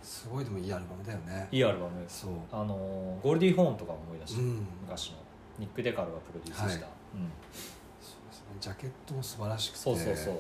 [0.03, 1.49] すごいでもいいアルバムだよね。
[1.51, 2.05] いいアルバム。
[2.09, 2.31] そう。
[2.53, 2.75] あの
[3.23, 4.67] ゴールディ・ホーンとか思い出して、うん。
[4.83, 5.17] 昔の。
[5.59, 6.95] ニック・デカルがプロデュースした、はい。
[7.15, 7.31] うん、
[8.01, 8.45] そうですね。
[8.61, 9.79] ジャケットも素晴らしくて。
[9.79, 10.35] そうそうそう。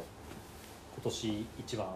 [0.94, 1.86] 今年一番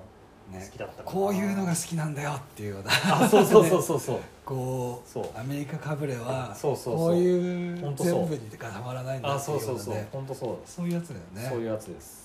[0.53, 2.91] ね好きだったこういうのが好きなんだよっていうような。
[3.25, 4.19] あそうそうそうそうそう。
[4.45, 5.31] こうそう。
[5.39, 6.97] アメリカかぶれはそうそうそう。
[6.97, 10.03] こういう全部にがたまらないんだあっていそううそうそうよう。
[10.03, 11.49] なね本当そうです、そういうやつだよね。
[11.49, 12.25] そういうやつです。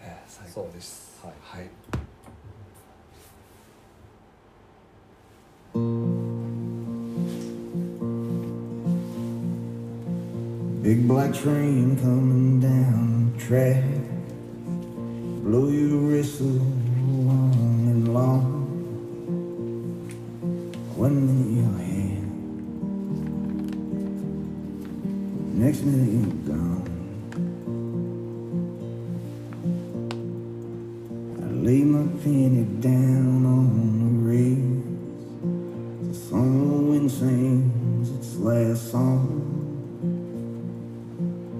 [0.00, 1.18] ええ最高です。
[1.22, 1.68] そうはい、
[10.82, 13.84] Big black train coming down the track.
[15.42, 18.54] Blow your whistle long and long.
[20.96, 22.22] One minute you're here,
[25.54, 26.86] next minute you're gone.
[31.42, 33.68] I lay my penny down on
[34.02, 34.75] the rails.
[36.38, 39.26] Wind sings its last song.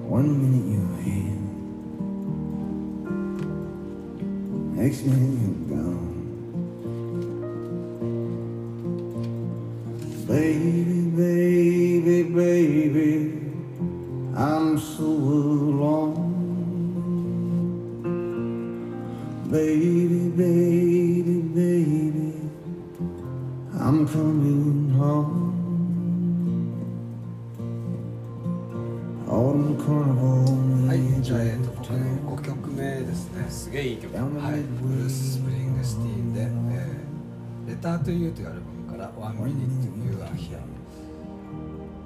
[0.07, 1.39] One minute you're here,
[4.85, 5.66] next minute you're
[36.17, 40.59] リングスティーンで、えー、 Letter to You というアルバムから、 One Minute You're Here。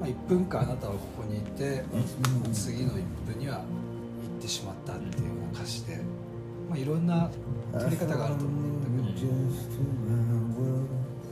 [0.01, 1.85] まあ、1分間あなたはここにいて、
[2.53, 3.63] 次の1分には行
[4.39, 6.01] ってしまったっていうような歌詞で、
[6.69, 7.31] まあ、いろんな
[7.73, 9.29] 取り方があると思うんだけど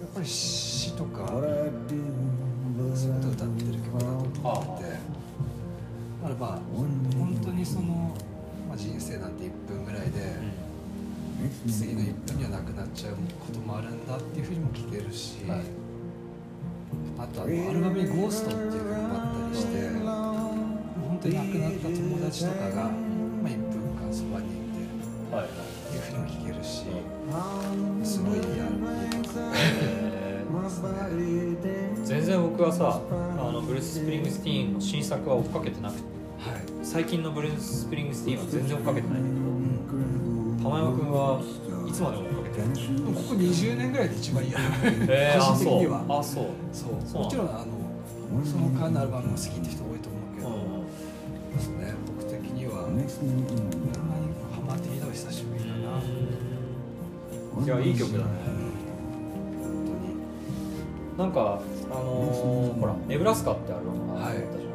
[0.01, 1.70] やっぱり死とかそういう
[3.14, 8.14] こと歌ってる曲だと思っててだからまあ本当にその、
[8.68, 10.59] まあ、人生なんて1分ぐらいで
[11.68, 15.61] 次の1分にはなくなっちゃうこともあるんだっていうふうにも聞けるし、はい。
[17.18, 25.51] あとあのアルバムに「Ghost っていう曲もあったりして本当に亡くなった友達とかが、まあ、1分間そばにいてはいはい。
[25.51, 26.84] っていうふうにも聞けるし
[28.05, 28.76] すごいいいアル
[32.05, 36.03] 全然僕はさあのブルース・スプリングスティーンの新作は追っかけてなくて。
[36.03, 36.18] はい
[36.89, 41.39] 最近のブルース・スプリングスティーンは全然追っかけてないんだけど玉山君は
[41.86, 46.01] いつまでも追っかけてここ20年ぐらいで一番いいアルバムえ個人的には。
[46.01, 46.16] そう。
[46.16, 46.49] あそう。
[46.72, 47.66] そうもちろんあの
[48.41, 50.89] その間のアルバムが好きって人多いと思うけど、うん
[51.53, 51.93] ですね。
[52.09, 52.89] 僕的にはハ
[54.66, 58.30] マっていいのは久しぶりだな、いやいい曲だね。
[61.18, 61.61] 本なんか
[61.91, 64.68] あのーほら「ネブラスカ」ってアルバムがあったじゃんなん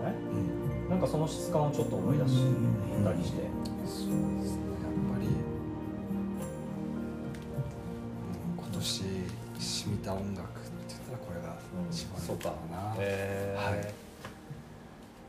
[1.03, 2.33] かその質感をちょっと思い出し
[3.03, 3.43] たりして。
[3.43, 5.33] そうですねやっぱり、うん
[8.57, 9.03] 今年
[9.59, 11.57] 染みた音楽って言ったらこれが
[11.91, 13.83] 一番そうかだな、えーはい。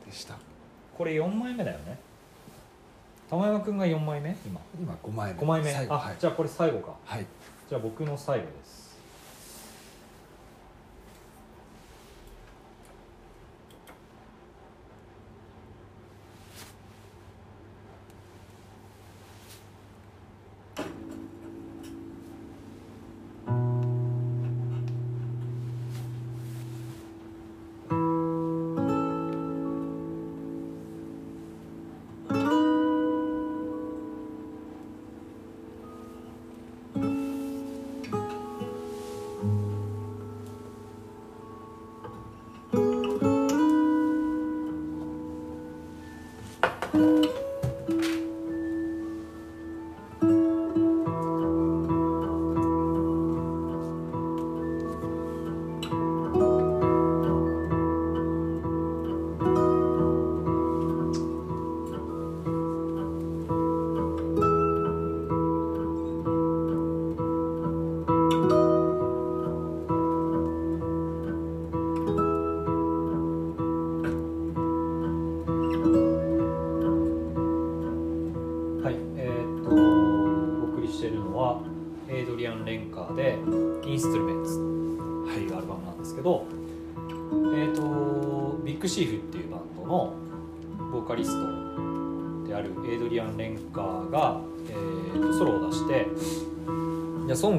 [0.07, 0.37] でした。
[0.97, 1.99] これ4枚目だよね。
[3.29, 4.61] 玉山君が4枚目今。
[4.79, 5.41] 今5枚目。
[5.41, 5.75] 5枚目。
[5.89, 6.16] あ、はい。
[6.18, 6.95] じゃあこれ最後か。
[7.05, 7.27] はい。
[7.68, 8.84] じゃあ僕の最後です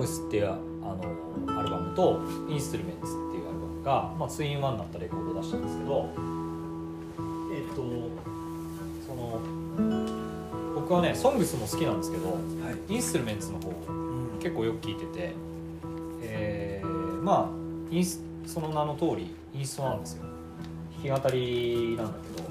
[0.06, 6.10] グスっていうあのアルバムと「インストゥルメンツ」っていうアルバムが、まあ、ツインワンになったレコードを出したんですけど
[7.51, 7.82] えーっと
[9.08, 9.39] その
[10.76, 12.36] 僕はね「ソングスも好きなんですけどは
[12.89, 12.93] い。
[12.93, 14.39] インストゥルメンツの方うん。
[14.39, 15.36] 結構よく聞いてて、
[16.22, 20.24] えーまあインスその名の通りインストなんですよ。
[21.03, 22.41] 弾き語りなんだけ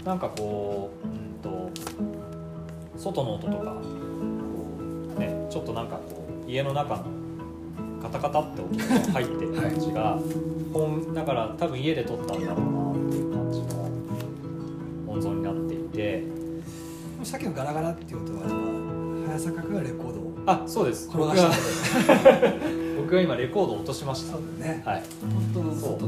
[0.00, 1.70] どなんかこううんと
[2.98, 3.76] 外の音とか
[5.18, 6.00] ね、ちょっとなんか
[6.52, 7.04] 家の中の
[8.02, 10.18] カタカタって音が入ってる感じが、
[10.72, 13.90] 本だから多分家で撮ったんだろうなっていう感じの
[15.08, 16.42] 音像になっていて。
[17.24, 21.08] さっきのガラガラっていう音は早坂君がレコードをあそうです。
[21.08, 22.50] 転がした
[23.00, 24.32] 僕が今レコードを落としました。
[24.32, 24.82] そうだね。
[24.84, 25.02] はい。
[25.54, 25.98] 本当のそう。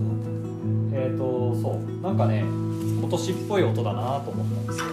[0.92, 2.03] えっ、とそう。
[2.03, 2.45] なんかね
[3.01, 4.84] 今年っぽい音だなと思ったんですよ。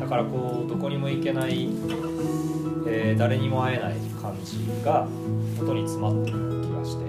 [0.00, 1.68] だからこうどこにも行けない、
[2.86, 5.06] えー誰にも会えない感じが
[5.60, 7.04] 音に詰まってる気がして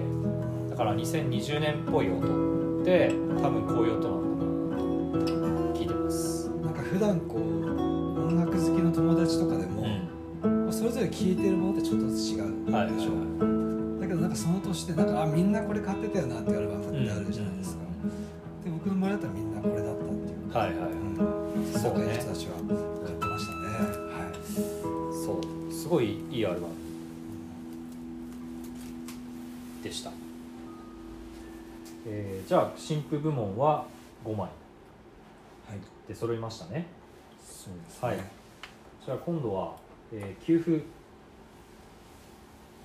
[0.70, 3.12] だから2020年っぽい音って
[3.42, 6.48] 多分こういう音なんだなと聞いてます。
[6.62, 7.40] なんか普段こう
[8.26, 9.86] 音楽好きの友達とかでも、
[10.72, 12.98] それぞれ聴いてるものってちょっと違うんでしょ、はいはいは
[13.98, 14.00] い。
[14.02, 17.82] だけどなんかその年でなんかあみんなこれ買ってたよなっていうアルバムってあるじゃないですか、
[18.64, 20.52] で僕の周りだったらみんなこれだったっていう。
[20.52, 20.90] か、はいはいはい。
[20.92, 22.14] うん、そうね。
[22.14, 22.52] 人たちは
[25.88, 26.74] すごいいいアルバム
[29.82, 30.10] でした、
[32.04, 33.86] えーじゃあ新譜部門は
[34.22, 34.40] 5枚。
[34.40, 34.50] はい。
[36.06, 36.88] で揃いましたね。
[37.42, 38.18] そうですね、はい。
[39.06, 39.76] じゃあ今度は、
[40.12, 40.84] えー給付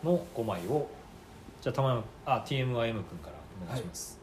[0.02, 0.88] の5枚を
[1.62, 3.34] じゃあたまあ TMIM 君から
[3.66, 4.23] お願いします、り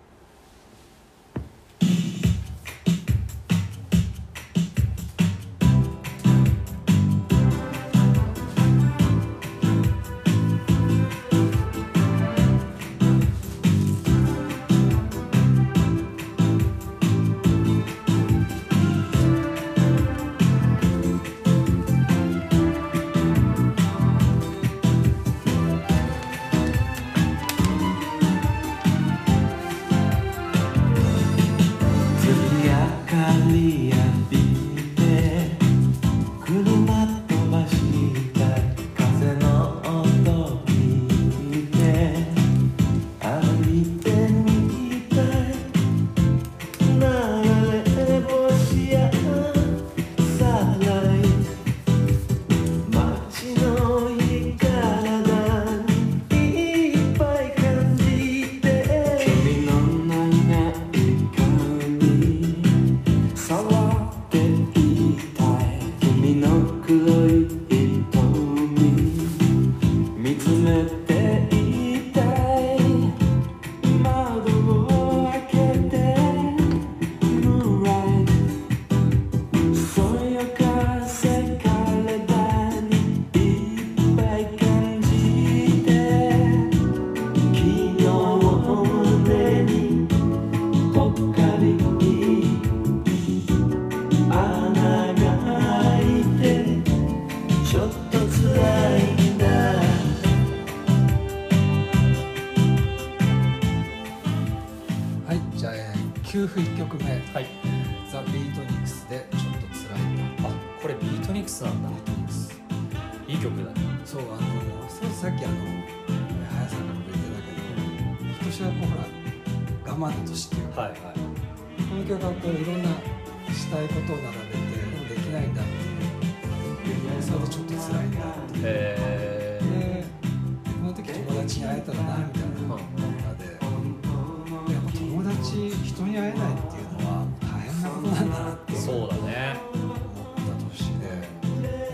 [135.60, 139.60] 友達人に会えないっていうのは大変なことなんだなってー、そうだね。
[139.74, 141.04] 思った年で。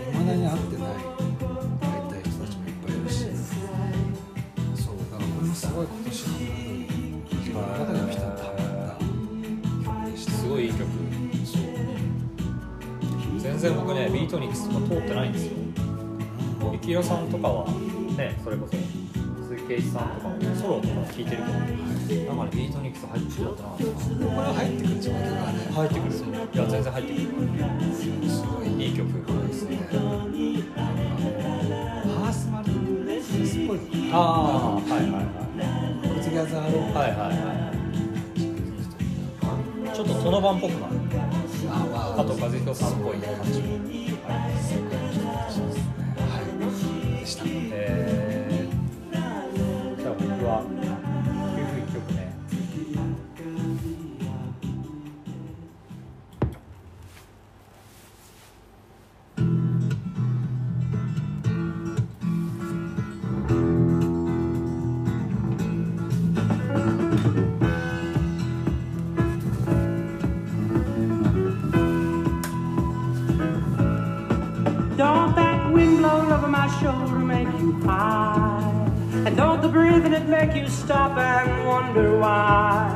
[0.09, 0.87] いまだに会ってない。
[0.87, 3.27] 会いたい人たちもいっぱいいるし。
[4.73, 4.95] そう。
[5.11, 6.31] だからこれもすごい今年の
[7.39, 8.47] 自分の中でもピタッとは
[9.83, 10.31] まった曲でした。
[10.31, 10.79] すごいいい曲。
[11.43, 11.61] そう。
[13.39, 15.51] 全然僕ねビートニクスとか通ってないんですよ。
[16.71, 17.65] ゆきろさんとかは
[18.17, 18.77] ねそれこそ
[19.67, 21.43] 圭一さんとかもソロとか聴いてる
[22.07, 26.11] けどなんかねビートニックス入ってるってなかったなこれは入ってくるんですよ曲がね入ってくる
[26.53, 27.27] いや全然入ってくる
[28.29, 29.11] すごいいい曲
[29.47, 32.71] ですねハースマル
[33.21, 33.79] スっぽい
[34.13, 37.77] ああはいはいはいコルツギャザーローはいはいはい
[39.93, 40.93] ちょっとその版っぽくなる
[41.69, 44.53] あまああと和彦さんっぽい感じはい
[45.01, 45.06] で
[80.39, 82.95] make you stop and wonder why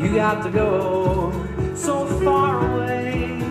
[0.00, 1.30] you got to go
[1.74, 3.42] so far away?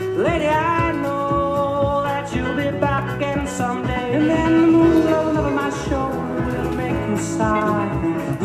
[0.00, 4.14] Lady, I know that you'll be back again someday.
[4.14, 7.86] And then the moon blowing over my shoulder will make you sigh.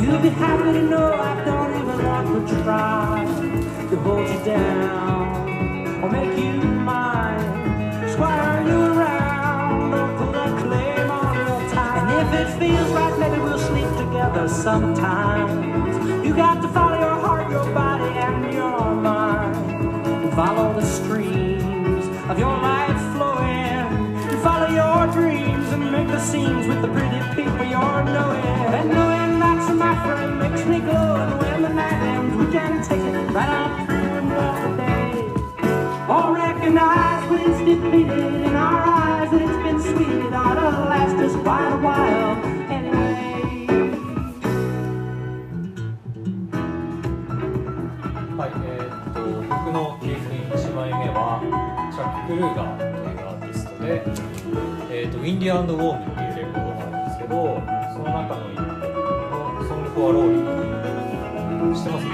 [0.02, 3.23] You'll be happy to know I don't even want to try
[3.90, 6.61] to hold you down or make you
[12.34, 16.26] if it feels right, maybe we'll sleep together sometimes.
[16.26, 20.34] You got to follow your heart, your body, and your mind.
[20.34, 24.41] Follow the streams of your life flowing.
[24.41, 28.45] Follow your dreams and make the scenes with the pretty people you're knowing.
[28.78, 31.16] And knowing that's my friend makes me glow.
[31.24, 35.02] And when the night ends, we can take it right on through another day.
[36.08, 37.01] All recognize
[40.72, 42.35] To last us quite a while.
[42.72, 43.68] Anyway.
[48.38, 49.19] はい、えーっと
[49.53, 51.19] 僕の9分1枚目は
[51.91, 53.88] チャック・クルーガーというアーティストで
[54.89, 57.35] 「えーっと Windy and Warm」っていうレコードがあるんですけど
[57.91, 62.06] その中の一曲の「ソング・フォア・ローリー」知ってます？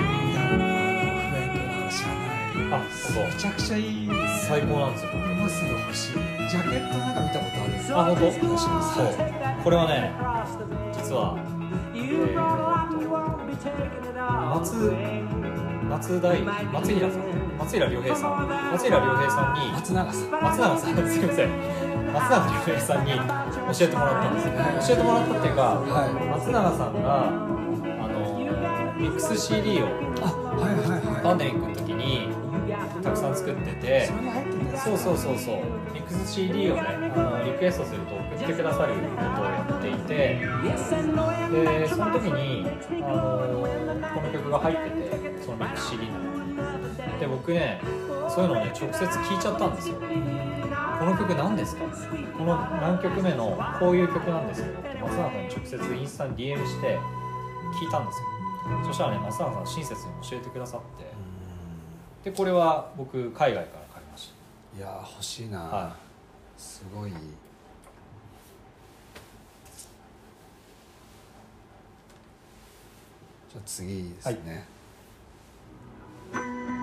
[2.70, 3.24] あそう。
[3.24, 4.07] めちゃくちゃいい
[4.48, 5.12] 最高なんですよ。
[5.12, 7.74] 今すぐ欲しいジャケットなんか見たことある。
[7.92, 8.32] あ本当？
[8.58, 8.72] そ
[9.04, 9.06] う。
[9.62, 10.14] これはね
[10.94, 11.36] 実は
[11.94, 12.88] it all
[14.56, 14.96] 松
[15.90, 17.22] 松大松平さん。
[17.60, 18.48] 松平良平さん。
[18.72, 20.32] 松平良平さんに松永さん。
[20.32, 21.50] 松永さんすいません。
[22.14, 23.20] 松永良平さんに教
[23.82, 24.54] えてもらったんですよ。
[24.88, 26.10] 教えてもらったっていうか、はい。
[26.40, 27.32] 松永さんがあ
[28.08, 28.16] の
[28.98, 29.88] ミックス CD を
[30.22, 31.22] あはいはいはい。
[31.24, 31.87] パンデミックの時
[33.48, 34.10] 作作ってて
[34.78, 35.56] そうそうそうそう。
[35.94, 36.82] ミックス CD をね
[37.16, 39.00] あのリクエストすると送ってくださるこ
[39.36, 42.66] とをやっていてでその時に
[43.04, 43.62] あの
[44.14, 46.38] この曲が入っててそのミックス CD の。
[47.20, 47.82] で僕ね
[48.30, 49.96] そういうのをね直接聞いちゃったんですよ。
[51.00, 51.84] この曲何ですか？
[52.38, 54.68] この何曲目のこういう曲なんですよ。
[54.68, 57.00] って松永さんに直接インスタに DM して
[57.82, 58.26] 聞いたんですよ。
[58.86, 61.17] そしたらね松永さん親切に教えてくださって
[62.24, 64.32] でこれは僕海外から買いまし
[64.74, 64.78] た。
[64.78, 65.96] いやー欲しいな、は
[66.58, 67.12] すごい。
[67.12, 74.68] じゃあ次ですね、
[76.34, 76.77] Mother,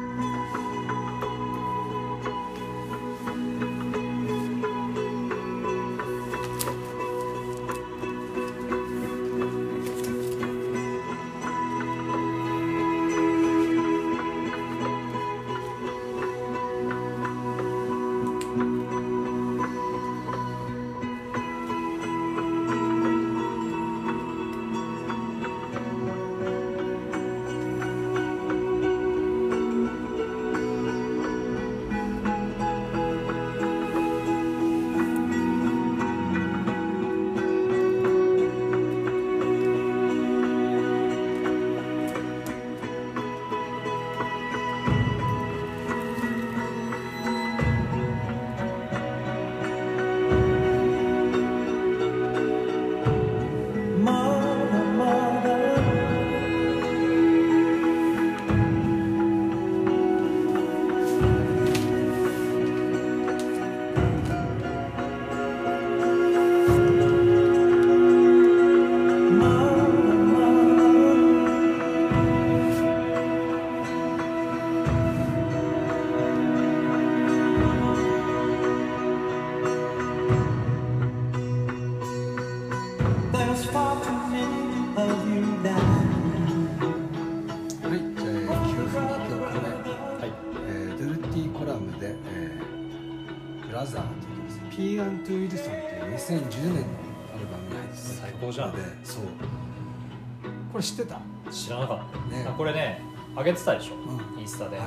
[100.74, 101.20] これ知ってた？
[101.52, 102.44] 知らなかった、ね。
[102.48, 103.00] あこれね
[103.36, 104.40] 上げてたでしょ、うん。
[104.40, 104.86] インスタで、はい。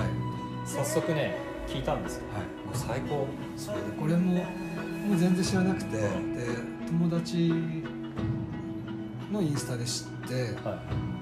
[0.65, 2.23] 早速ね聞いたんですよ。
[2.33, 2.41] はい。
[2.43, 3.25] もう最高。
[3.55, 5.95] それでこれももう全然知らなくて。
[5.95, 6.09] で
[6.87, 7.53] 友達
[9.31, 10.33] のインスタで知って。
[10.67, 10.75] は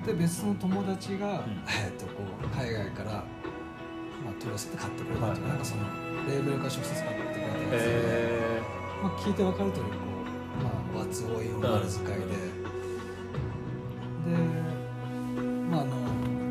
[0.04, 0.08] い。
[0.08, 1.64] で別の友達が、ん。
[1.68, 3.22] えっとこう海外から、ま
[4.32, 5.42] あ、取らせて買ってくれたとか、はい。
[5.42, 5.84] なんかその
[6.28, 8.62] レーベルから直接買ってくれたやつで、へ
[9.04, 9.92] まあ、聞いて分かる通りこ
[10.60, 12.65] う、まあ、和つ多い丸使いで、で、
[15.70, 15.92] まあ、あの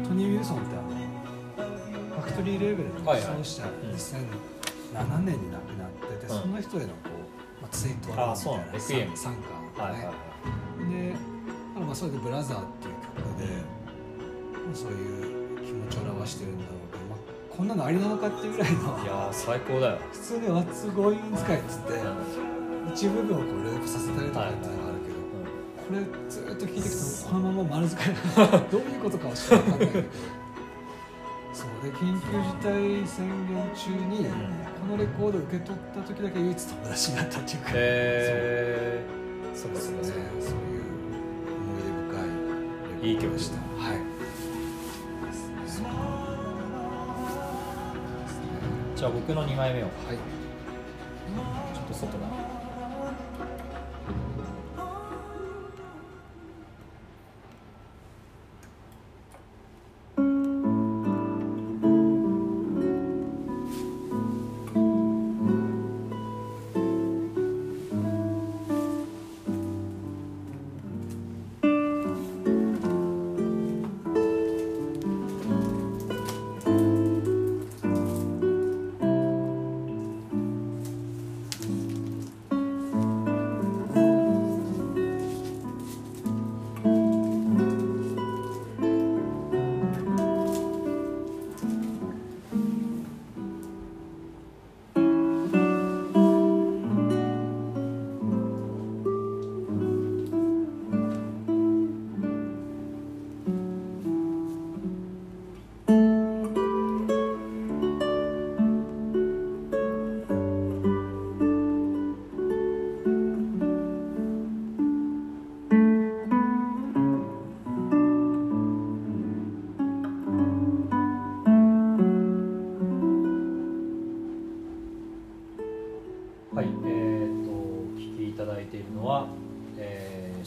[0.07, 0.89] トニー・ウィルソンってあの
[2.11, 3.37] ファクトリーレーベルのはいはい。
[3.39, 3.71] 創始者、ん。
[3.95, 6.41] 2007年に亡くなってて、うん。
[6.43, 6.95] その人へのこ
[7.59, 9.35] う、まあ、ツイートあそうな参
[9.77, 11.81] 加はいはいね、はい。
[11.81, 17.19] でまあそれで「ブラザー」っていう曲で、まあ、そういう気持ちを表してるんだろうけど、まあ、
[17.57, 22.93] こんなのありなのかっていうぐらいのいやー最高だよ、普通に「ワッツゴーイン使い」っつってうん。
[22.93, 25.01] 一部分をこうループさせたりとかっていうのがある
[25.87, 26.01] これ
[26.31, 28.15] ずっと聴いていくとこのまま丸使い
[28.71, 30.09] どういうことかはちょっと分かんないけど
[31.53, 39.05] そうで緊急事態宣言中にこのレコードを受け取った時だけ唯一友達になったっていうか、へえ
[39.55, 39.99] そそうですね。
[40.03, 40.83] そういう
[41.55, 41.89] 思い出
[43.01, 43.57] 深いいい曲でした。
[43.57, 43.99] はい。
[48.97, 49.85] じゃあ僕の2枚目を。
[49.85, 50.17] はい。
[51.75, 52.27] ちょっと外だ「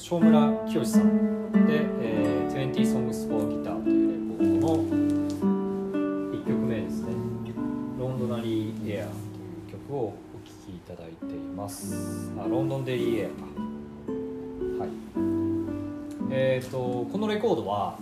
[0.10, 1.52] 正村清さん。
[1.68, 4.86] で「えー、20 Songs for Guitar」というレコードの
[6.32, 7.10] 1曲目ですね
[8.00, 10.14] 「ロンドナリー・エア」という曲をお
[10.46, 12.32] 聴きいただいています。
[12.40, 13.28] あロンドンデリー・エア
[14.80, 14.84] か。
[14.84, 14.90] はい。
[16.32, 17.98] えー、とこのレコードは、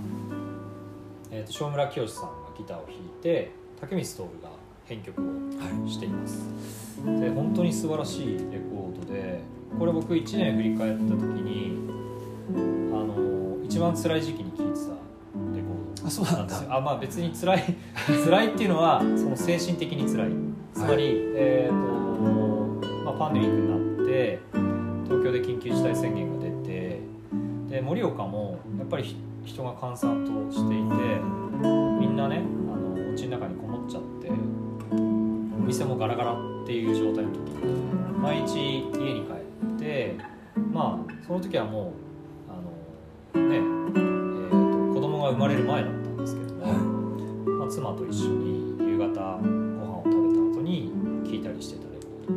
[1.31, 3.51] えー、と正村清さんがギターを弾いて
[3.81, 4.51] 竹光徹が
[4.85, 5.23] 編曲を
[5.89, 6.45] しています、
[7.19, 9.41] で本当に素晴らしいレコードで
[9.79, 11.94] これ僕1年振り返った時にあ
[12.53, 14.79] の一番辛い時期に聴いてた
[15.55, 16.53] レコードあそうなんだ。
[16.53, 17.63] ですよあまあ別に辛い
[18.25, 20.31] 辛いっていうのはその精神的に辛い。
[20.73, 21.03] つまり、
[21.35, 24.39] えーとまあ、パンデミックになって
[25.05, 26.99] 東京で緊急事態宣言が出て
[27.69, 29.15] で盛岡もやっぱりひ
[29.45, 30.83] 人が閑散としていて
[31.99, 32.41] みんなね
[32.73, 34.29] あのお家の中にこもっちゃって
[34.91, 34.95] お
[35.65, 38.57] 店もガラガラっていう状態の時に毎日
[38.99, 39.31] 家に帰
[39.77, 40.15] って
[40.73, 42.04] まあその時はもう
[43.39, 46.65] ねえーと子供が生まれる前だったんですけども、
[47.59, 49.19] まあ、妻と一緒に夕方ご飯
[49.99, 50.91] を食べた後に
[51.25, 52.35] 聴いたりしてたレコー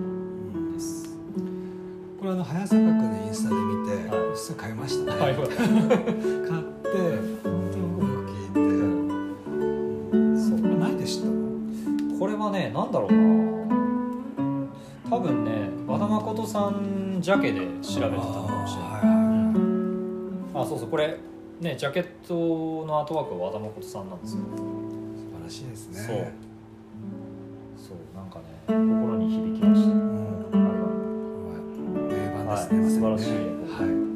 [0.71, 1.17] ドです。
[2.19, 4.37] これあの早坂君のインスタで見て、はい。
[4.37, 5.53] すぐ買いましたね、はい、買って
[7.43, 8.67] 本当に音楽聴いて、
[10.41, 11.27] そうこれ何で知った？
[11.27, 11.33] の
[12.19, 13.19] これはねなんだろうな。
[15.11, 18.11] 多分ね和田誠さんジャケで調べてたの
[18.47, 19.18] かもしれないはいはい
[20.63, 21.17] あそうそうこれ
[21.61, 26.01] ねジャケットのアートワークは和田誠さんなんですよ、素晴らしいですね。
[26.01, 26.17] そう。
[27.89, 29.89] そうなんかね心に響きました。
[29.89, 30.01] うん。
[30.51, 30.85] あれは
[32.09, 33.33] 名盤はい、ですね、素晴らしい。
[33.33, 34.08] はい。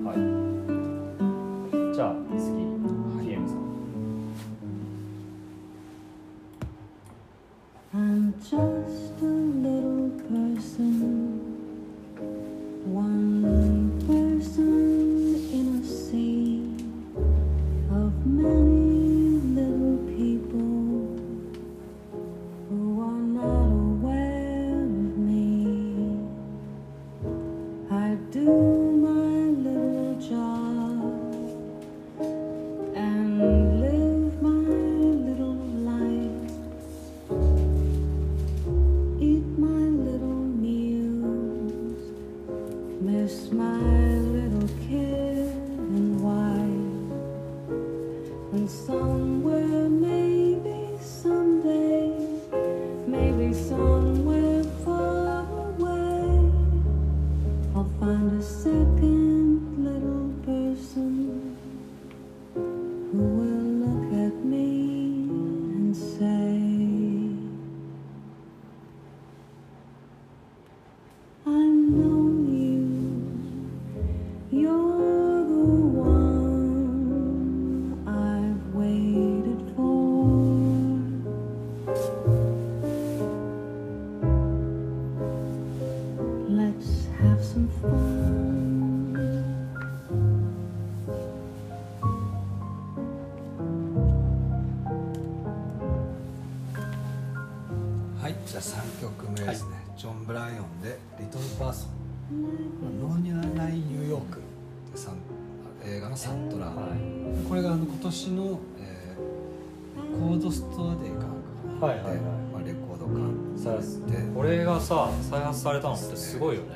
[116.32, 116.68] すごいよね。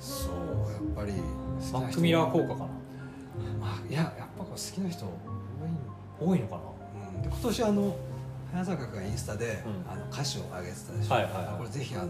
[0.00, 1.12] そうやっぱり
[1.72, 2.66] マックミラー効果かな。
[3.60, 5.04] まあいややっぱ好きな人
[6.20, 6.62] 多いん多いのかな。
[7.16, 7.22] うん。
[7.22, 7.96] で今年あの
[8.52, 9.92] 早坂がインスタで、うん。
[9.92, 11.58] あの歌詞を上げてたでしょ、はいはいはい。
[11.58, 12.08] これぜひあの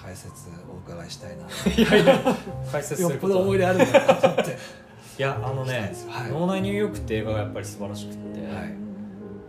[0.00, 1.44] 解説お伺いしたいな。
[2.70, 4.58] 解説するよっぽこと思い出あるんだなと思って。
[5.18, 8.74] いや、あのねはい脳内ニューヨークって映画がやっぱり素晴らしくって、はい。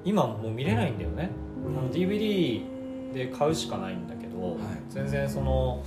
[0.05, 1.31] 今もう見れないんだよね。
[1.65, 4.57] あの DVD で買うしかないんだけど、はい。
[4.89, 5.83] 全然その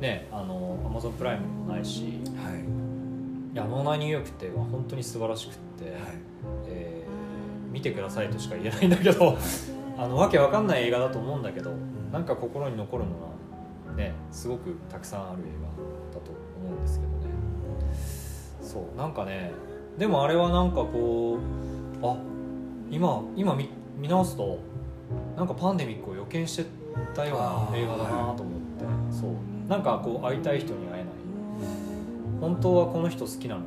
[0.00, 2.08] ねあの Amazon プライムにもないし。
[2.08, 3.56] いはい。
[3.56, 6.00] や脳内ニューヨークって本当に素晴らしくって、はい。
[6.68, 7.08] えー
[7.70, 9.36] 見てくださいとしか言えないんだけど
[9.98, 11.70] あのわけわかんない映画だと思うんだけど
[12.12, 16.30] なんか心に残るのはねすごくたくさんある映画だと
[16.60, 17.18] 思うんですけどね。
[18.60, 19.52] そうなんかね
[19.96, 21.38] でもあれはなんかこ
[22.02, 22.16] うあ
[22.90, 23.68] 今今見
[23.98, 24.58] 見直すと
[25.36, 26.66] なんかパンデミックを予見して
[27.14, 29.30] たような映画だなと思って、そう
[29.68, 31.18] なんかこう会いたい人に会えない。
[32.40, 33.66] 本当はこの人好きなのに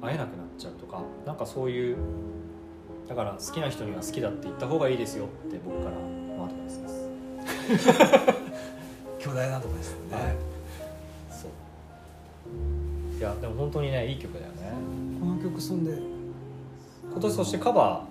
[0.00, 1.96] 会えなくなっちゃうとかなんかそういう
[3.08, 7.10] だから好きな人には好きだって言った方がいいですよって僕からのアドバイスです。
[9.20, 10.36] 巨大なとこですよね、はい。
[11.30, 13.18] そう。
[13.18, 14.72] いやでも本当にねいい曲だよね。
[15.20, 15.98] この曲そんで。
[17.12, 18.04] 今年そしてカバ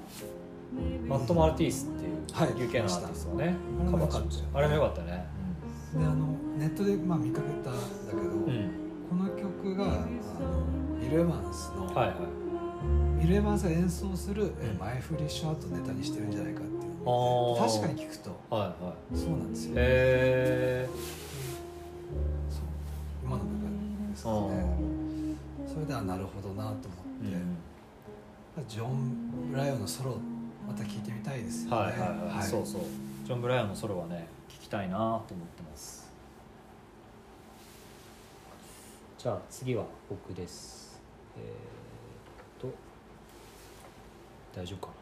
[0.76, 5.26] ーマット・マルティースっていうはい UK のアーティストがね、あれもカバーあれもよかったね
[5.94, 7.80] であのネットでまあ見かけたんだ
[8.10, 8.72] けど、うん、
[9.10, 10.08] この曲があの
[11.02, 13.22] ビル・エヴァンスの、はいはい。
[13.22, 16.94] ビル・エヴァンスが演奏するえ前振りショートネタにしてるんじゃないかっていう。
[17.06, 17.60] あー。
[17.60, 18.30] 確かに聞くと。
[18.50, 19.18] はいはい。
[19.18, 20.88] そうなんですよ、へ
[22.50, 22.64] そう。
[23.24, 25.74] 今の部分ですえかね。
[25.74, 26.86] それではなるほどなと思って、
[28.68, 30.18] ジョン・ブライオンのソロ
[30.68, 31.78] また聴いてみたいですよね。
[31.78, 32.00] はいはい
[32.38, 32.82] はい、そうそう。
[33.30, 36.10] ジョン・ブライアンのソロはね聞きたいなと思ってます
[39.20, 40.98] じゃあ次は僕です。
[41.38, 42.74] えー、っと
[44.58, 44.94] 大丈夫か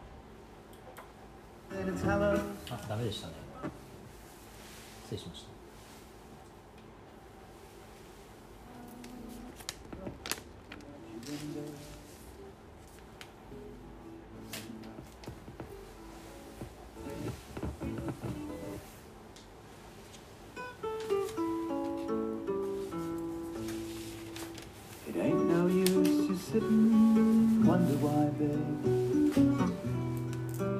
[2.07, 2.31] な？
[2.71, 3.33] あダメでしたね。
[5.03, 5.49] 失礼しました。
[11.29, 11.96] It
[26.47, 29.33] just sitting, wonder why, babe.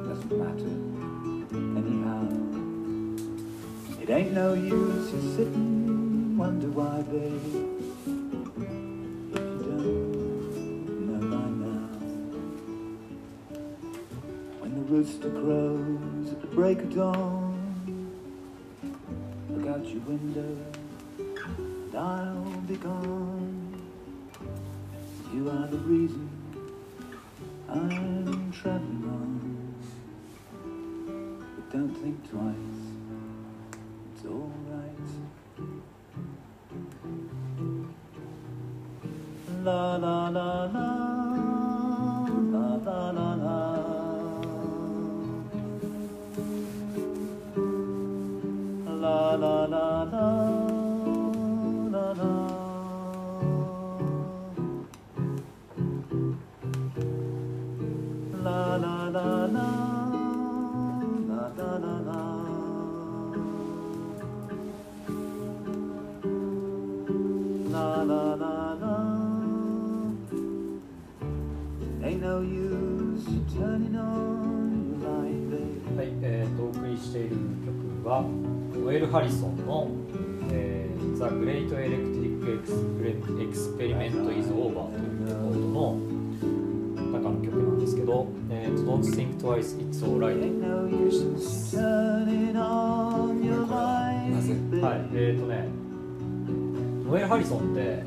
[0.08, 0.74] Doesn't matter,
[1.78, 2.24] anyhow.
[4.02, 7.42] It ain't no use just sitting, wonder why, babe.
[14.64, 17.56] You rooster crows at the break of dawn,
[19.50, 20.58] look out your window,
[21.18, 23.57] and I'll be gone.
[25.34, 26.30] You are the reason
[27.70, 29.76] I'm traveling on.
[31.56, 32.56] But don't think twice,
[34.16, 34.98] it's alright.
[39.64, 40.88] La la la la,
[42.54, 43.37] la la la
[75.98, 77.30] はい、えー、とお送りしている
[77.66, 78.24] 曲は
[78.76, 79.90] ノエル・ハリソンの
[80.54, 83.18] 「えー、The Great Electric Exper-
[83.50, 85.98] Experiment is Over」というレコードの
[87.14, 91.78] 中の曲なんですけど「えー、と Don't Think Twice It's Alright」no お送りしてます。
[94.82, 95.68] はい、えっ、とね
[97.10, 97.98] ノエル・ハリソンって、はい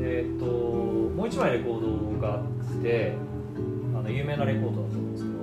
[0.00, 3.14] えー、ともう一枚レコードがあって
[4.12, 5.42] 有名なレコードだと思うんですけど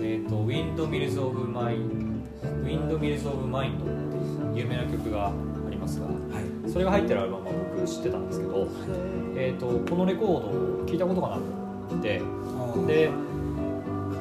[0.00, 5.32] えー、と Windmills of Mind Windmills of Mind っていう有名な曲があ
[5.70, 6.70] りますがはい。
[6.70, 8.68] それが入ってるアルバムは僕知ってたんですけど、
[9.36, 11.38] えー、とこのレコードを聞いたことがな
[11.88, 12.20] くて
[12.86, 13.10] で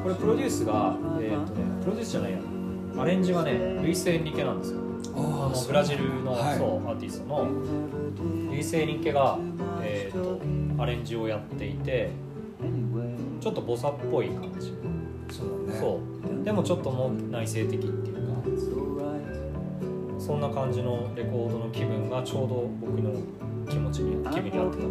[0.03, 2.39] これプロデュースが、えーとね、プロデュースじゃないや
[2.97, 3.51] アレンジがね
[3.81, 4.79] ルイス・エンリケなんですよ。
[5.15, 6.57] ああのブラジルの、はい。
[6.57, 7.47] そうアーティストの。
[8.51, 9.37] ルイス・エンリケが、
[9.83, 12.09] えー、とアレンジをやっていて
[13.39, 14.73] ちょっとボサっぽい感じ。
[15.29, 15.79] そうだね。
[15.79, 15.99] そ
[16.41, 16.43] う。
[16.43, 18.27] でもちょっともう内省的っていうか。
[20.19, 23.13] そんな感じのレコードの気分がちょうど僕の
[23.69, 24.85] 気持ちに気分に合ってた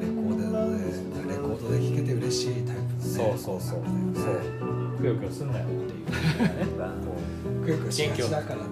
[0.00, 2.94] レコードでレコードで弾けて嬉しいタイプのね。
[2.98, 3.80] そうそうそう。
[4.14, 4.98] そう。
[4.98, 6.66] くよくよすんなよっていうね。
[7.06, 8.64] こくよくよしがちだからね。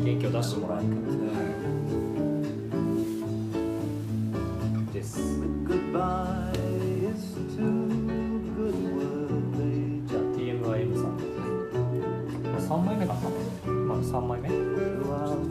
[0.00, 1.49] う 元気を出してもらえるです
[14.20, 14.48] 3枚目。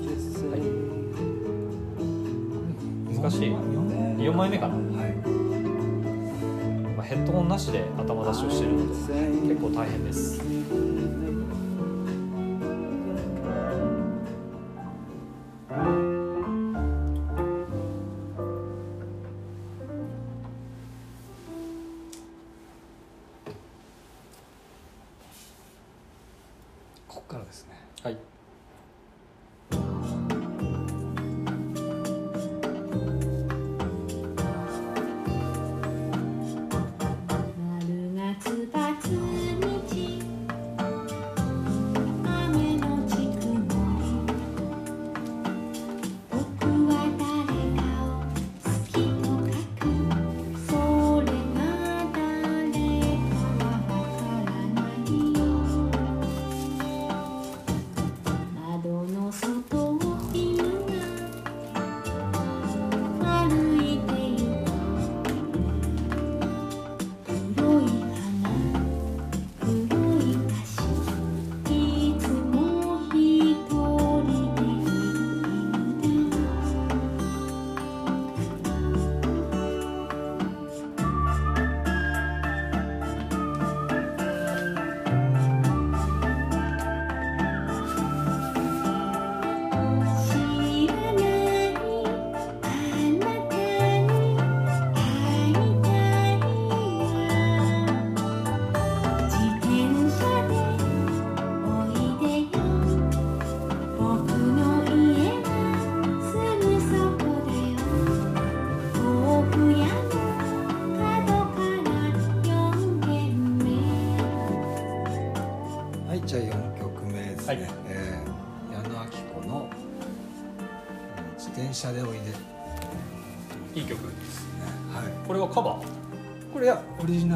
[0.05, 0.61] just say,
[3.19, 3.49] 難しい。
[3.49, 4.59] 4枚目。
[4.59, 5.13] かな、はい。
[6.95, 10.39] まあ、ヘッドホンなしで頭出しをしてるので結構大変です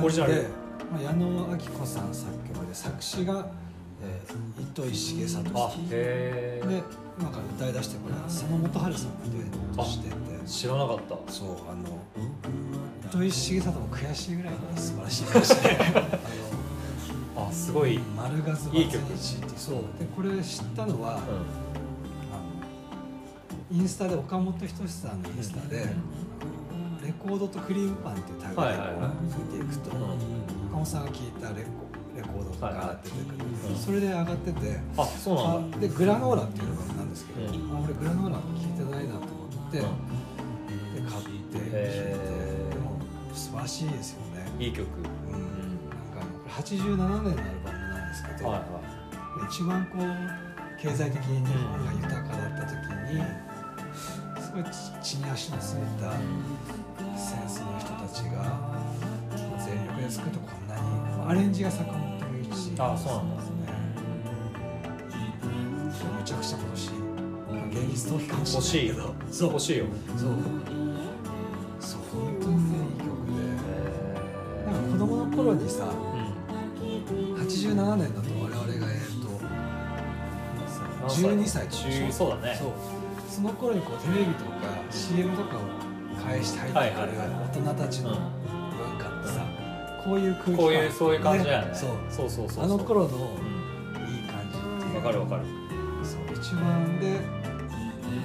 [0.03, 0.33] オリジナル。
[1.01, 3.47] 矢野顕子さん作曲で作詞が、
[4.03, 6.61] えー、糸井重里あさんで
[7.17, 10.15] 今から歌い出してこれは佐野元春さんがデュエしてて。
[10.45, 11.31] 知らなかった。
[11.31, 11.97] そうあの
[13.05, 15.77] 糸井重里も悔しいぐらい素晴らしい歌詞で。
[17.37, 19.01] ああすごい、の丸ガズバいい曲。
[19.55, 19.75] そう。
[19.97, 21.23] でこれ知ったのは、うあの
[23.71, 25.85] インスタで岡本仁志さんのインスタで、
[27.03, 31.83] レコードとクリームパンっていうタグでこう聞いていくと、岡本さんが聴いたレコ
[32.15, 33.15] レコードが上がってて、
[33.69, 37.75] うんそれで上がってて、ん、あそうなんでグラノーラっていうのがなんですけど、うん。
[37.75, 39.83] あ俺グラノーラ聞いてないなと思って、で
[41.09, 42.99] 買って聴いて、でも
[43.33, 44.87] 素晴らしいですよね、いい曲。
[44.87, 45.33] うん。
[45.33, 45.41] なん
[46.13, 47.35] かあのこれ87年のアル
[47.65, 48.83] バムなんですけど、はいは
[49.49, 52.75] 一番こう経済的に日本が豊かだった時
[53.11, 53.23] に
[54.41, 54.63] すごい
[55.01, 56.11] 地に足のついた
[57.17, 58.59] センスの人たちが
[59.65, 60.81] 全力で作るとこんなに
[61.29, 63.41] アレンジが坂本龍一あそうなんだ。
[63.41, 63.53] ですね
[66.17, 69.47] むちゃくちゃ今年まあ現実逃避かもし欲しいれないけどそう。
[69.49, 69.85] 欲しいよ。
[70.17, 70.29] そう。
[71.79, 73.33] そう本当にねいい曲で。
[74.71, 75.87] なんか子供の頃にさう
[77.13, 77.35] ん。
[77.35, 79.27] 87年だと我々がえっと
[81.01, 82.55] 何歳12歳中そうだね。
[82.59, 82.71] そう。
[83.29, 84.51] その頃にこうテレビとか
[84.91, 85.59] CM とかを
[86.23, 88.19] 返して入って大人たちの文
[88.97, 89.45] 化ってさ、
[90.03, 91.75] こういう空気感こういうそういう感じだよね。
[91.75, 91.89] そう。
[92.09, 92.63] そうそうそうそう。
[92.65, 93.13] あの頃のうん。
[94.07, 94.95] いい感じっていう。
[94.97, 95.43] わかるわかる。
[96.03, 97.19] そう一番で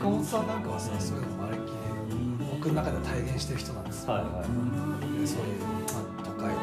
[0.01, 1.77] 岡本さんなんかはさそういうのもありっきり
[2.53, 5.21] 僕の中では体現してる人なんですよ、はいはい。
[5.21, 5.69] でそういう、ま
[6.19, 6.59] あ、都会の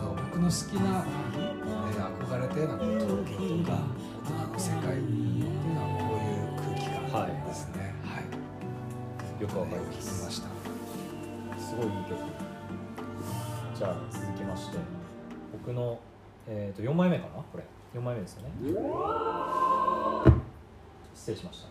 [0.00, 1.04] そう僕の好きな、
[1.36, 1.64] えー
[1.94, 3.72] 憧れてるのは東京とか
[4.24, 7.74] 大人の世界っていうのはこういう空気感ですね。
[7.78, 8.03] はい、
[9.40, 10.48] よくわかりま聞きすました。
[11.60, 12.18] すごいいい曲。
[13.76, 14.78] じゃあ続きまして
[15.52, 15.98] 僕の、
[16.46, 17.42] えー、と4枚目かな？
[17.52, 17.64] これ。
[17.94, 18.50] 4枚目ですよね。
[21.14, 21.68] 失礼しました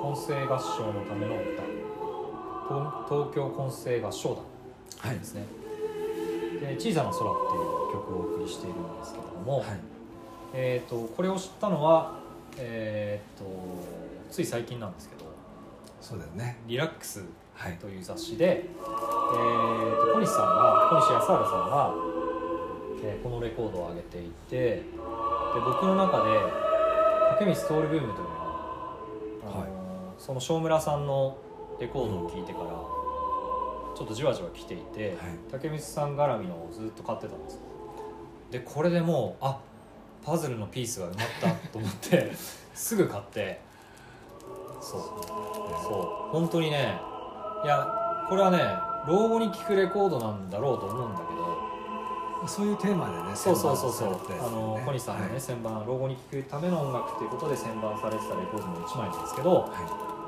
[0.00, 1.62] 混声合唱のための歌。
[2.68, 2.78] 東
[3.08, 4.44] 東京混声合唱団。
[5.10, 5.18] はい。
[5.18, 5.44] ですね、
[6.60, 7.62] で小さな空っていう
[7.92, 9.66] 曲をお送りしているんですけれども、はい。
[10.54, 12.18] えー、とこれを知ったのは、
[12.56, 13.44] えー、と
[14.30, 15.30] つい最近なんですけど。
[16.00, 17.22] そうだよね「リラックス」
[17.54, 17.76] はい。
[17.76, 21.94] という雑誌で、えー、と小西さんが小西康晴さんが、
[23.04, 24.82] えーこのレコードを上げていてで
[25.64, 26.38] 僕の中で
[27.38, 28.39] 竹光徹ブームという
[30.30, 31.36] その正村さんの
[31.80, 35.16] レコードを聴いてからちょっとじわじわ来ていて、はい。
[35.50, 37.60] 竹光さん絡みのをずっと買ってたんですよ。
[38.52, 39.58] でこれでもうあ
[40.24, 42.30] パズルのピースが埋まったと思って
[42.74, 43.60] すぐ買って
[44.80, 45.00] そう。
[45.82, 46.30] そう。
[46.30, 46.96] 本当にね
[47.64, 47.92] いや
[48.28, 48.60] これはね
[49.08, 60.19] 老後に聴くレコードなんだろうと思うんだけどそういうテーマでねそうそうそうそう、選抜されてあのね小西さんのね、はい旋盤老後に聴くための音楽ということで旋盤されてたレコードの1枚なんですけどは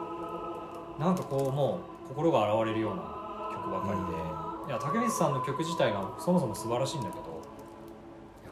[1.02, 3.02] なんかこうもう心が洗われるような
[3.52, 7.42] 曲ばかりで、いや竹光さんの曲自体がそもそも素晴らしいんだけど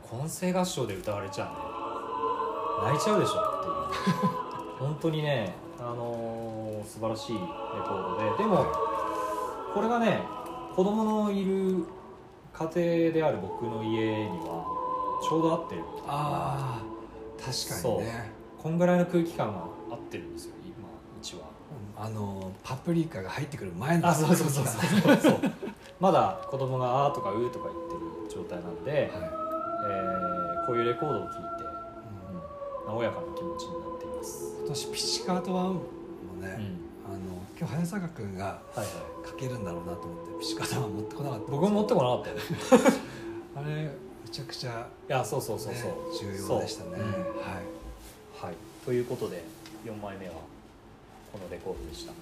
[0.02, 2.90] 混声合唱で歌われちゃうね。
[2.90, 4.34] 泣いちゃうでしょっていう。
[4.90, 8.42] 本当にね、あのー素晴らしいレコードで。
[8.42, 8.66] でも
[9.72, 10.22] これがね
[10.74, 11.84] 子供のいる
[12.52, 14.64] 家庭である僕の家には
[15.22, 16.82] ちょうど合ってるああ
[17.38, 18.32] 確かにね。
[18.60, 19.60] こんぐらいの空気感が
[19.90, 20.54] 合ってるんですよ
[22.02, 24.64] あのパプリカが入ってくる前のあそうそうそう。
[25.02, 25.40] 空そう。
[26.00, 28.00] まだ子供が「あ」とか「う」とか言ってる
[28.30, 29.30] 状態なんで、はい。
[29.86, 31.40] えーこういうレコードを聴いて、
[32.88, 32.96] うん。
[32.96, 35.80] 和やかな気持ちになっています、今年ピチカートワンもね、
[36.42, 36.46] うん。
[36.46, 36.56] あの
[37.58, 38.86] 今日早坂君がはいはい。
[39.26, 42.36] かけるんだろうなと思ってピチカートワン持ってこなかった僕も持ってこなかったよ。
[43.56, 43.90] あれめ
[44.30, 46.90] ちゃくちゃ、ね、いやそうそうそうそう、重要でしたね。
[46.92, 46.98] そう。
[46.98, 48.44] うんはい。
[48.46, 48.54] はい、
[48.86, 49.44] ということで
[49.84, 50.34] 4枚目は
[51.32, 52.12] このレコードでした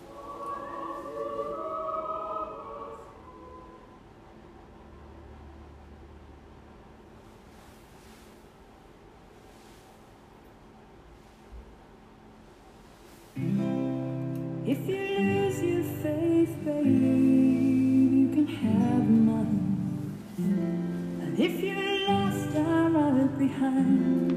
[14.67, 20.17] If you lose your faith, babe, you can have mine.
[20.37, 24.28] And if you're lost, I'm right behind.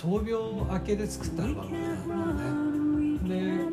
[0.00, 3.68] 闘病明けで作ったアルバムなんだよね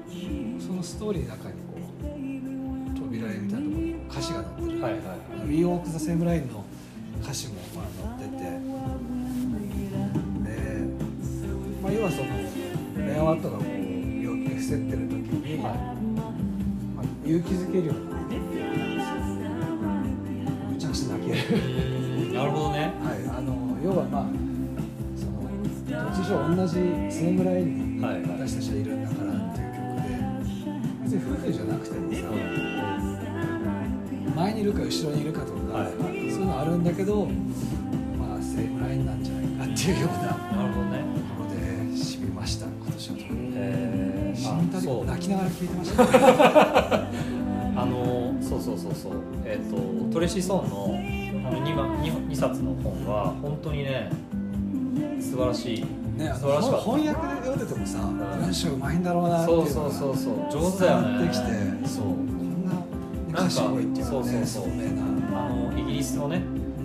[0.59, 5.01] でそのストーリーの中にこう扉絵みたいなところに歌詞が載ってるはいはい
[5.47, 6.65] 「We Walk the Same Line」の
[7.23, 8.49] 歌詞もまあ載っててで、
[11.81, 12.25] まあ、要はその
[13.07, 13.67] ベン・ワットがこう
[14.21, 15.73] 病気で伏せってる時に、まあ、
[17.25, 18.17] 勇気づけるような
[20.69, 22.91] むちゃくちゃ泣けるなるほどね。
[23.01, 23.37] はい。
[23.37, 24.46] あの要はまあ
[26.05, 30.09] 突如同じセームラインに私たちはいるんだからっていう曲で
[31.03, 32.17] 別に夫婦じゃなくてもさ
[34.35, 35.85] 前にいるか後ろにいるかとか、はい。
[35.85, 40.99] はいそういうのあるんだけどまあセームラインなんじゃないかっていうようななるほどね。
[41.29, 43.15] ところで染みました今年は。
[43.17, 45.05] 特にえー、染みたりあそう。
[45.05, 46.03] 泣きながら聴いてました。
[46.03, 46.09] ね
[47.77, 49.13] あのそうそうそうそう。
[49.45, 49.77] えっ、と
[50.13, 50.95] トレシー・ソンの
[51.47, 54.09] あの 2, 番 2, 2冊の本は本当にね
[55.21, 55.85] 素晴らしい、
[56.17, 56.87] ね、あ素晴らしかった。
[56.87, 60.61] の翻訳で読んでてもさ文章うまいんだろうなっていうそうそうそうそう。
[60.61, 61.25] 上手だよね。
[61.25, 62.05] ってきてそう。
[62.05, 62.65] こん
[63.31, 64.65] な歌詞多いっていうのはねなんかそうそうそう。
[64.65, 66.41] 聡明なあのイギリスのね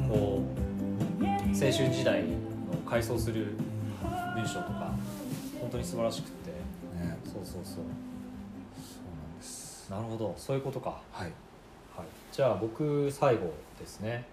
[0.09, 0.43] こ
[1.21, 2.29] う青春時代の
[2.89, 3.55] 回想する
[4.35, 4.93] 文章とか
[5.61, 6.51] 本当に素晴らしくって。
[7.05, 7.19] ね。
[7.25, 7.65] そうそうそう。
[7.65, 7.91] そうな
[9.37, 9.91] んです。
[9.91, 10.35] なるほど。
[10.37, 11.33] そういうことか、はい。
[11.95, 14.25] はい、じゃあ僕最後ですね、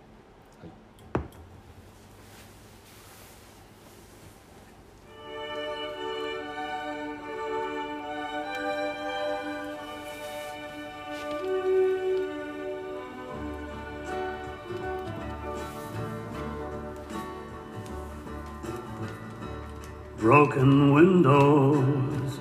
[20.30, 22.40] Broken windows,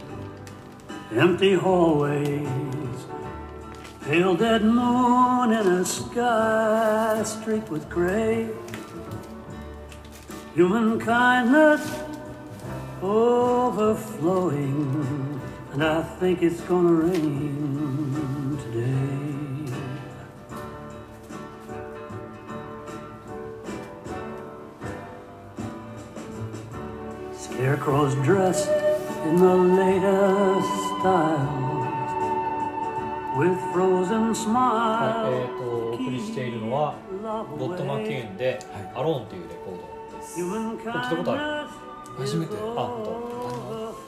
[1.10, 2.46] empty hallways,
[4.04, 8.50] pale dead moon in a sky streaked with gray.
[10.54, 11.80] Human kindness
[13.00, 14.84] overflowing,
[15.72, 19.27] and I think it's gonna rain today.
[27.68, 28.70] Scarecrows dressed
[29.28, 31.84] in the latest styles
[33.36, 35.52] with frozen はいえ smiles.
[35.52, 36.94] ー、とお送りしているのは
[37.60, 39.76] ロッド・マキューンで「Alone」というレコー
[40.12, 41.68] ドです、聞いたことある
[42.16, 42.56] 初めて。
[42.56, 43.04] あ本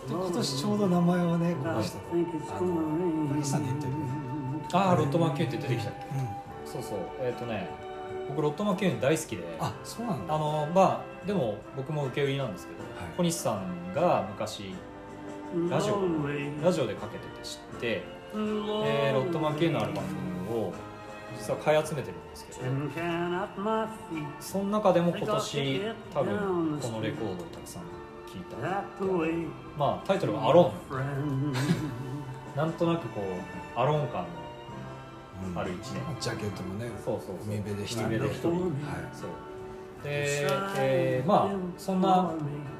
[0.08, 2.78] で今年ちょうど名前をねこの人 it's あの
[4.72, 5.90] ああロッド・マキューンって出てきた。
[5.90, 6.28] っけうん。
[6.64, 6.98] そうそう。
[7.20, 7.68] えっ、とね
[8.31, 10.35] 僕ロッド・マキューン大好きであそうなんだ。
[10.35, 13.15] あのまあでも僕も受け売りなんですけど、はい。
[13.16, 14.74] 小西さんが昔
[15.69, 15.98] ラジオ
[16.65, 18.02] ラジオでかけてて知って、
[18.86, 20.01] えーロッド・マキューンのアルバ
[20.51, 20.73] ムを
[21.39, 22.70] 実は買い集めてるんですけど.
[24.40, 25.81] その中でも今年
[26.15, 28.66] 多分このレコードをたくさん聴いた。
[29.78, 31.52] まあタイトルが「アロ.ーン」
[32.57, 34.39] なんとなくこうアローン感うんの
[35.56, 36.02] ある一年。
[36.20, 37.46] ジャケットもねそうそうそう。
[37.46, 38.60] 海辺で一人海辺で一人はい。
[39.12, 39.30] そう。
[40.02, 40.46] で、
[40.78, 42.32] えーまあそんな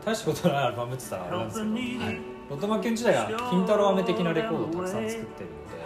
[0.05, 2.21] 大したことないアルバムって言ったらあれなんですけど、はい。
[2.51, 5.81] ロッドマッケン自体が金太郎飴的なレコードをたくさん作ってるので、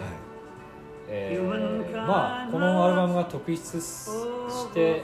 [1.07, 5.03] えーまあこのアルバムが特筆して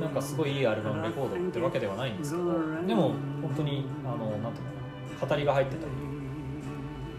[0.00, 2.44] なんかすごいいいアルバムレコードってわけではないんですけど。
[2.86, 3.12] でも
[3.42, 4.64] 本当にあのなんていう
[5.14, 5.92] のかな語りが入ってたり、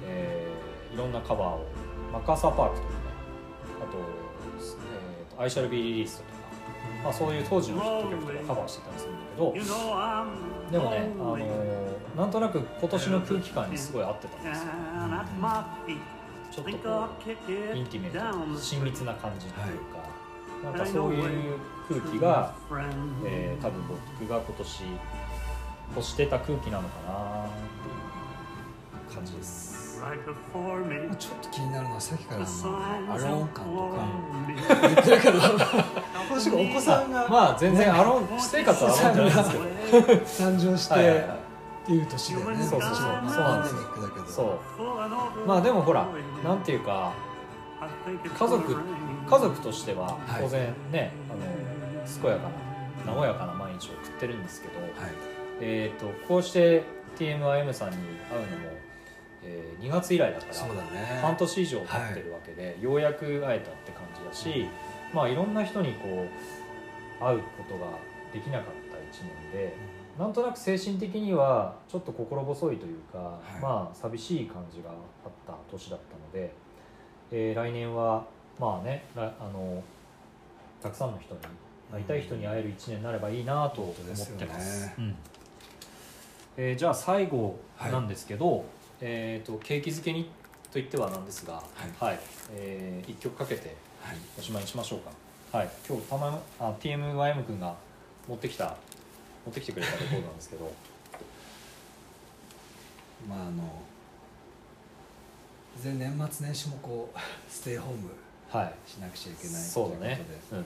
[0.05, 1.65] えーいろんなカバーを。
[2.11, 2.93] マッカーサーパークとか。
[2.93, 2.98] ね
[3.81, 6.35] あと,、えーと「アイシャルビーリリーストとか、
[7.03, 9.51] まあ、そういう当時のヒット曲とかカバーしてたりするんだけど
[10.71, 14.73] でもね、あのーなんとなく今年の空気感にすごい合ってたんですよ.
[16.51, 16.89] ちょっとこ
[17.73, 18.19] う intimate
[18.59, 19.99] 親密な感じというか、
[20.63, 21.57] なんかそういう
[21.87, 22.53] 空気が.
[23.25, 24.83] えー多分僕が今年
[25.95, 29.68] 欲してた空気なのかなっていう感じです。
[30.01, 31.15] Right before me.
[31.17, 32.45] ちょっと気になるのはさっきからの
[33.13, 33.99] アローン感とか.
[34.81, 37.27] 言ってるけどお子さんが。
[37.27, 42.43] まあ全然アローン私生活はアローンじゃないですけど、誕生してはいはいはいっていう年でね。
[42.43, 43.01] そうそうそう。
[43.11, 45.47] なんですそう。
[45.47, 46.07] まあでもほら
[46.43, 47.13] なんていうか
[48.37, 48.75] 家族
[49.29, 50.43] 家族としてははい。
[50.43, 51.41] 当然ね、あの
[52.21, 52.49] 健やか
[53.05, 54.91] な和やかな毎日を送ってるんですけど、はい。
[55.61, 56.83] えー、とこうして
[57.17, 58.78] TMIM さんに会うのも、
[59.43, 61.19] え2月以来だからね。
[61.21, 64.67] 半年以上経ってるわけで、ようやく会えたって感じだし、
[65.13, 66.25] まあいろんな人にこ
[67.21, 67.87] う会うことが
[68.33, 69.73] できなかった1年で、
[70.17, 73.61] なんとなく精神的にはちょっと心細いというか、い。
[73.61, 76.53] まあ寂しい感じがあった年だったので、
[77.31, 78.25] えー来年は
[78.59, 79.81] まあねらあの
[80.81, 81.41] たくさんの人に
[81.91, 84.91] 会いたい人に会える1年になればいいなと思ってます。
[84.97, 85.15] うん。
[86.57, 88.65] えーじゃあ最後なんですけど、
[89.01, 90.29] えー、と景気づけにと
[90.75, 91.63] 言ってはなんですが、
[91.99, 92.19] はい。
[92.51, 94.17] え1曲かけてはい。
[94.37, 95.11] おしまいにしましょうか。
[95.51, 97.75] はい、今日たまあ TMYM 君が
[98.27, 98.77] 持ってきた
[99.45, 100.71] 持ってきてくれたレコードなんですけど、
[103.27, 103.81] まああの
[105.75, 107.19] 全年末年始もこう
[107.51, 108.11] ステイホーム
[108.49, 110.65] はい、しなくちゃいけないそうだねということで、うん、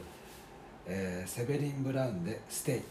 [0.87, 2.81] えーセベリン・ブラウンで「ステイ」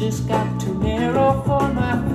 [0.00, 2.09] just got too narrow for my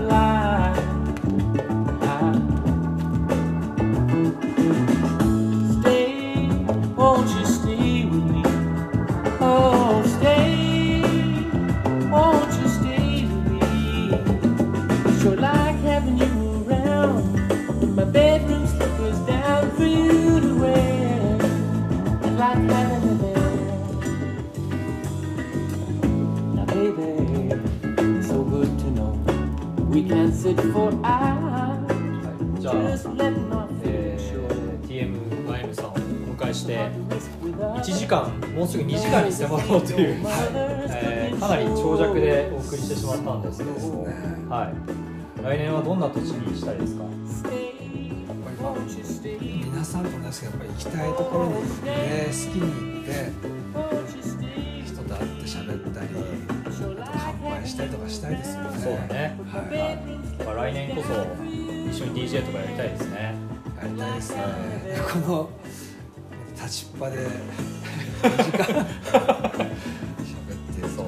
[30.05, 31.81] は
[32.57, 32.73] いじゃあ、
[33.83, 34.17] え、
[34.87, 40.33] TMYM さんを迎えして1時間もうすぐ2時間に迫ろうという、はい。
[40.93, 44.05] えー、かなり長尺でお送りしてしまったんですけれども、
[44.49, 44.73] はい、
[45.43, 47.03] 来年はどんな土地にしたいですか？
[49.41, 53.54] 皆さんと同じですけどやっぱり行きたいところに行って、ね、好きに行って
[57.75, 58.79] したりとかしたいですよね。
[58.79, 59.77] そうだね、はい。
[59.77, 59.97] はい
[60.45, 61.09] まあ、来年こそ
[61.91, 63.35] 一緒に DJ とかやりたいですね。
[63.81, 64.41] やりたいですね。
[65.11, 65.49] この
[66.55, 67.21] 立ちっぱで2
[68.43, 68.65] 時間。
[68.65, 68.85] 喋っ
[70.81, 71.05] てそう。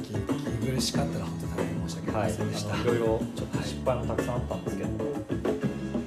[0.00, 3.04] 聞聞き苦しかったら本当に大変申し訳あはい、りませんでした、あのいろいろ
[3.36, 4.88] ちょっと失敗もたくさんあったんですけど、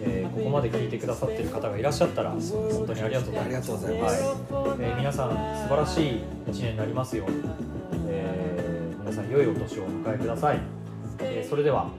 [0.02, 3.38] えーここまで聞いてくださっている方がいらっしゃったら本当にありがとうご
[3.78, 4.24] ざいます。
[4.24, 4.32] はい。
[4.82, 5.36] えー皆さん素
[5.70, 7.44] 晴らしい一年になりますように、
[9.16, 10.60] さん良いお年をお迎えください。
[11.20, 11.90] えーそれでは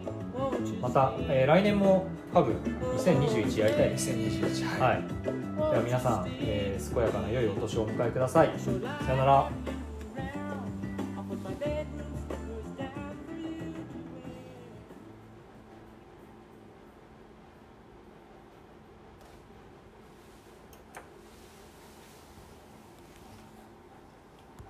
[0.82, 2.52] また、えー来年もパブ
[2.98, 4.10] 2021やりたいです。
[4.10, 5.02] 2021はい、はい。
[5.72, 8.50] では皆さん、えー健やかな良いお年をお迎えください。
[8.58, 8.70] さ
[9.12, 9.50] よなら。